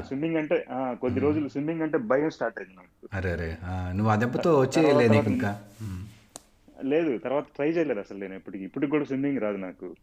స్విమ్మింగ్ 0.00 0.36
అంటే 0.36 0.66
కొద్ది. 0.70 1.20
రోజులు 1.20 1.48
స్విమ్మింగ్ 1.48 1.82
అంటే 1.82 1.98
భయం 1.98 2.30
స్టార్ట్ 2.30 2.58
అయింది 2.58 2.76
నాకు. 2.76 3.08
అరే 3.12 3.32
అరే 3.32 3.58
నువ్వు 3.92 4.08
ఆ 4.08 4.14
దెబ్బతో 4.14 4.64
ఇంకా. 4.64 5.62
లేదు 6.84 7.18
తర్వాత 7.18 7.42
ట్రై 7.42 7.68
చేయలేదు 7.68 8.00
అసలు 8.00 8.18
నేను. 8.18 8.34
ఇప్పటికి 8.34 8.64
ఇప్పటికి 8.64 8.90
కూడా 8.90 9.04
స్విమ్మింగ్ 9.04 9.40
రాదు 9.40 9.56
నాకు. 9.56 9.96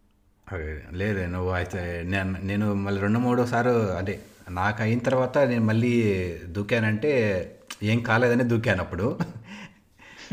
లేదే 0.93 1.23
నువ్వు 1.27 1.51
అయితే 1.51 1.81
నేను 2.05 2.31
నేను 2.43 2.67
మళ్ళీ 2.85 2.99
రెండు 3.01 3.19
మూడోసారి 3.19 3.71
అంటే 3.99 4.13
నాకు 4.51 4.79
అయిన 4.81 4.99
తర్వాత 4.99 5.38
నేను 5.51 5.65
మళ్ళీ 5.65 5.91
దూకానంటే 6.55 7.12
ఏం 7.83 7.99
కాలేదని 8.01 8.45
దూకాను 8.51 8.81
అప్పుడు. 8.81 9.07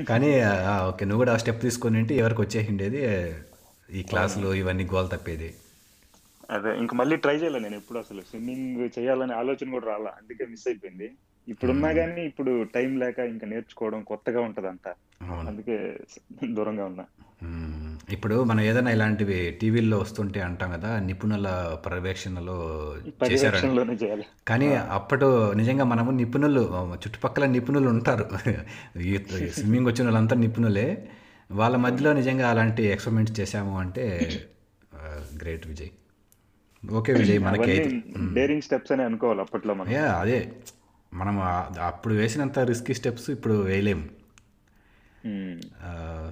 కానీ 0.09 0.31
ఓకే 0.89 1.05
నువ్వు 1.05 1.23
కూడా 1.23 1.35
ఆ 1.35 1.41
స్టెప్ 1.43 1.61
తీసుకొని 1.63 1.99
ఉంటే 1.99 2.15
ఎవరికి 2.17 2.41
వచ్చేసిండేది? 2.41 3.03
ఈ 3.89 4.03
క్లాసులు 4.03 4.49
ఇవన్నీ 4.55 4.85
గోల్ 4.93 5.09
తప్పేది. 5.11 5.49
అదే 6.49 6.71
ఇంక 6.81 6.93
మళ్ళీ 6.95 7.17
ట్రై 7.17 7.35
చేయలే 7.35 7.59
నేను 7.59 7.77
ఎప్పుడు 7.77 7.99
అసలు. 7.99 8.23
స్విమ్మింగ్ 8.25 8.67
చేయాలనే 8.97 9.35
ఆలోచన 9.35 9.71
కూడా 9.71 9.87
రాలా 9.87 10.11
అందుకే 10.19 10.45
మిస్ 10.53 10.67
అయిపోయింది. 10.69 11.09
ఇప్పుడున్నా. 11.49 11.89
కానీ 11.99 12.23
ఇప్పుడు 12.31 12.53
టైం 12.77 12.93
లేక 13.03 13.19
ఇంకా 13.33 13.47
నేర్చుకోవడం 13.47 14.01
కొత్తగా 14.05 14.43
ఉంటది 14.49 14.69
అంతా 14.73 14.93
అవును. 15.29 15.51
అందుకే 15.51 15.77
దూరంగా 16.57 16.87
ఉన్నా. 16.91 17.07
ఇప్పుడు 18.13 18.45
మనం 18.45 18.61
ఏదైనా 18.61 18.91
ఇలాంటివి 18.91 19.51
టీవీల్లో 19.51 19.99
వస్తుంటే 19.99 20.41
అంటాం 20.41 20.73
కదా 20.73 21.01
నిపుణుల 21.01 21.77
పర్యవేక్షణలో 21.87 22.97
చేయాలి. 24.05 24.25
కానీ 24.49 24.75
ఆ, 24.75 24.85
అప్పటి 24.93 25.25
నిజంగా 25.57 25.85
మనము 25.85 26.11
నిపుణులు 26.11 26.93
చుట్టుపక్కల 26.95 27.47
నిపుణులు 27.47 27.89
ఉంటారు. 27.89 28.29
స్విమ్మింగ్ 29.51 29.87
వచ్చిన 29.87 30.05
వాళ్ళంతా 30.05 30.37
నిపుణులే. 30.37 31.09
వాళ్ళ 31.51 31.77
మధ్యలో 31.77 32.13
నిజంగా 32.13 32.51
అలాంటి 32.51 32.83
ఎక్స్పెరిమెంట్స్ 32.83 33.41
చేశాము 33.41 33.79
అంటే 33.79 34.33
గ్రేట్ 35.37 35.67
విజయ్. 35.67 35.89
ఓకే 36.91 37.13
విజయ్ 37.13 37.39
మనకి. 37.39 38.03
డేరింగ్ 38.35 38.63
స్టెప్స్ 38.63 38.93
అని 38.93 39.03
అనుకోవాలి 39.03 39.41
అప్పట్లో 39.41 39.75
మనం. 39.75 39.93
యా 39.93 40.13
అదే. 40.13 40.53
మనం 41.15 41.41
అప్పుడు 41.85 42.15
వేసినంత 42.15 42.59
రిస్కీ 42.59 42.95
స్టెప్స్ 42.95 43.31
ఇప్పుడు 43.31 43.55
వేయలేము. 43.55 44.09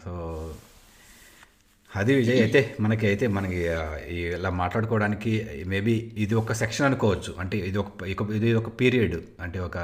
సో 0.05 0.51
అది 1.95 2.15
విజయ్. 2.15 2.39
అయితే 2.43 2.61
మనకి 2.81 3.07
అయితే 3.07 3.27
మనకి 3.27 3.59
ఇలా 4.37 4.51
మాట్లాడుకోవడానికి 4.51 5.33
మేబీ 5.67 5.95
ఇది 6.17 6.35
ఒక 6.35 6.53
సెక్షన్ 6.53 6.87
అనుకోవచ్చు. 6.87 7.33
అంటే 7.39 7.57
ఇది 7.59 7.79
ఒక 7.79 7.91
ఇది 8.39 8.55
ఒక 8.55 8.69
పీరియడ్ 8.81 9.17
అంటే 9.41 9.59
ఒక 9.59 9.77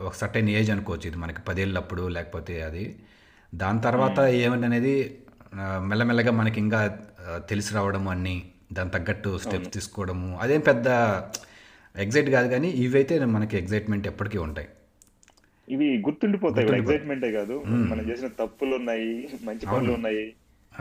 ఒక 0.00 0.12
సర్టెన్ 0.14 0.48
ఏజ్ 0.48 0.70
అనుకోవచ్చు. 0.70 1.06
ఇది 1.08 1.16
మనకి 1.16 1.42
పదేళ్ళప్పుడు 1.48 2.08
లేకపోతే 2.08 2.62
అది. 2.62 2.84
దాని 3.54 3.80
తర్వాత 3.80 4.18
ఏమని 4.20 4.64
అనేది 4.64 4.94
మెల్లమెల్లగా 5.90 6.30
మనకి 6.30 6.60
ఇంకా 6.60 6.80
తెలిసి 7.48 7.74
రావడం 7.74 8.08
అన్నీ 8.08 8.36
దాని 8.72 8.90
తగ్గట్టు 8.90 9.38
స్టెప్స్ 9.38 9.72
తీసుకోవడము. 9.72 10.38
అదేం 10.42 10.60
పెద్ద 10.60 10.88
ఎగ్జైట్ 11.94 12.30
కాదు 12.30 12.48
కానీ 12.48 12.68
ఇవైతే 12.84 13.14
మనకి 13.36 13.54
ఎగ్జైట్మెంట్ 13.58 14.06
ఎప్పటికీ 14.06 14.38
ఉంటాయి. 14.38 14.68
ఇవి 15.68 15.88
గుర్తుండిపోతాయి 15.98 16.76
ఎగ్జైట్మెంటే 16.76 17.32
కాదు. 17.32 17.56
మ్మ్. 17.66 17.88
మనం 17.90 18.04
చేసిన 18.10 18.28
తప్పులు 18.42 18.74
ఉన్నాయి 18.76 19.10
మంచి 19.48 19.66
పనులు 19.66 19.92
ఉన్నాయి 19.92 20.24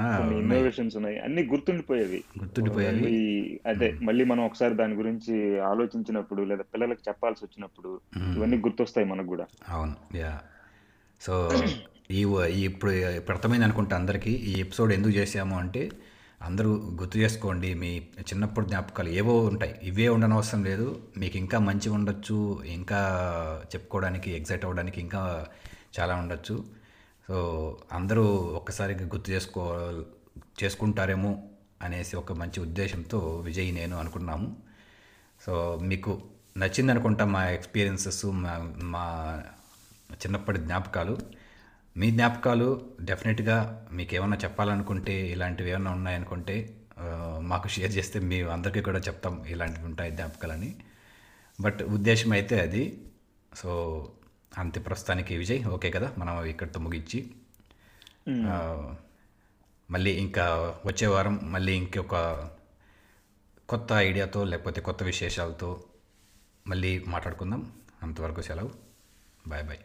కొన్ని 0.01 0.21
ఉన్నాయి. 0.21 0.41
ఇన్నోవేషన్స్ 0.41 0.95
ఉన్నాయి. 0.95 1.19
అన్ని 1.19 1.43
గుర్తుండిపోయేవి. 1.43 2.23
గుర్తుండిపోయేవి 2.39 3.59
అదే. 3.65 3.91
మళ్ళీ 4.01 4.25
మనం 4.25 4.45
ఒకసారి 4.45 4.75
దాని 4.75 4.93
గురించి 4.93 5.59
ఆలోచించినప్పుడు 5.59 6.43
లేదా 6.43 6.61
పిల్లలకు 6.61 6.99
చెప్పాల్సి 7.07 7.45
వచ్చినప్పుడు. 7.45 7.99
ఇవన్నీ 8.35 8.57
గుర్తొస్తాయి 8.57 9.07
మనకు 9.07 9.27
కూడా. 9.27 9.45
అవును. 9.69 10.17
యా. 10.17 10.41
సో 11.21 11.51
ఈ 12.11 12.21
ఇప్పుడు 12.63 12.91
అర్థమైంది 13.31 13.65
అనుకుంటా 13.65 13.95
అందరికీ 13.95 14.31
ఈ 14.31 14.59
ఎపిసోడ్ 14.59 14.93
ఎందుకు 14.93 15.13
చేసాము 15.13 15.59
అంటే 15.59 15.89
అందరూ 16.41 16.73
గుర్తు 16.73 17.17
చేసుకోండి 17.17 17.73
మీ 17.73 17.97
చిన్నప్పుడు 18.19 18.65
జ్ఞాపకాలు 18.65 19.09
ఏవో 19.09 19.39
ఉంటాయి. 19.45 19.75
ఇవే 19.83 20.09
ఉండనవసరం 20.09 20.63
లేదు. 20.63 21.01
మీకు 21.17 21.37
ఇంకా 21.37 21.59
మంచి 21.59 21.89
ఉండొచ్చు. 21.89 22.63
ఇంకా 22.65 22.97
చెప్పుకోవడానికి 23.75 24.31
ఎగ్జైట్ 24.31 24.65
అవ్వడానికి 24.65 25.01
ఇంకా 25.01 25.47
చాలా 25.99 26.15
ఉండొచ్చు. 26.15 26.78
సో 27.29 27.37
అందరూ 27.91 28.23
ఒక్కసారిగా 28.59 29.05
గుర్తు 29.05 29.29
చేసుకో 29.31 29.63
చేసుకుంటారేమో 30.61 31.31
అనేసి 31.81 32.13
ఒక 32.15 32.31
మంచి 32.31 32.59
ఉద్దేశంతో 32.59 33.19
విజయ్ 33.47 33.69
నేను 33.73 33.95
అనుకున్నాము. 33.97 34.47
సో 35.45 35.53
మీకు 35.89 36.11
నచ్చింది 36.57 36.91
అనుకుంటా 36.91 37.25
మా 37.25 37.41
ఎక్స్పీరియన్సెస్ 37.57 38.25
మా 38.43 38.53
మా 38.93 39.03
చిన్నప్పటి 40.13 40.59
జ్ఞాపకాలు. 40.59 41.15
మీ 41.97 42.11
జ్ఞాపకాలు 42.11 42.67
డెఫినెట్గా 43.01 43.57
మీకు 43.91 44.15
ఏమైనా 44.15 44.37
చెప్పాలనుకుంటే 44.45 45.15
ఇలాంటివి 45.27 45.69
ఏమైనా 45.69 45.91
ఉన్నాయనుకుంటే 45.91 46.55
మాకు 47.51 47.67
షేర్ 47.67 47.93
చేస్తే 47.97 48.19
మేము 48.19 48.49
అందరికీ 48.51 48.81
కూడా 48.81 48.99
చెప్తాం 48.99 49.35
ఇలాంటివి 49.47 49.85
ఉంటాయి 49.85 50.11
జ్ఞాపకాలని. 50.11 50.71
బట్ 51.61 51.81
ఉద్దేశం 51.83 52.31
అయితే 52.31 52.59
అది. 52.59 52.83
సో 53.55 53.71
అంతే 54.59 54.79
ప్రస్తుతానికి 54.79 55.37
విజయ్. 55.37 55.61
ఓకే 55.65 55.89
కదా 55.91 56.09
మనం 56.17 56.43
ఇక్కడితో 56.43 56.79
ముగించి. 56.79 57.19
మళ్ళీ 59.91 60.11
ఇంకా 60.23 60.45
వచ్చే 60.85 61.07
వారం 61.07 61.35
మళ్ళీ 61.51 61.73
ఇంకొక 61.73 62.15
కొత్త 63.69 63.93
ఐడియాతో 63.93 64.43
లేకపోతే 64.43 64.81
కొత్త 64.81 65.03
విశేషాలతో 65.03 65.69
మళ్ళీ 66.67 66.91
మాట్లాడుకుందాం. 67.07 67.61
అంతవరకు 68.03 68.41
సెలవు. 68.41 68.71
Bye 69.47 69.65
bye. 69.65 69.81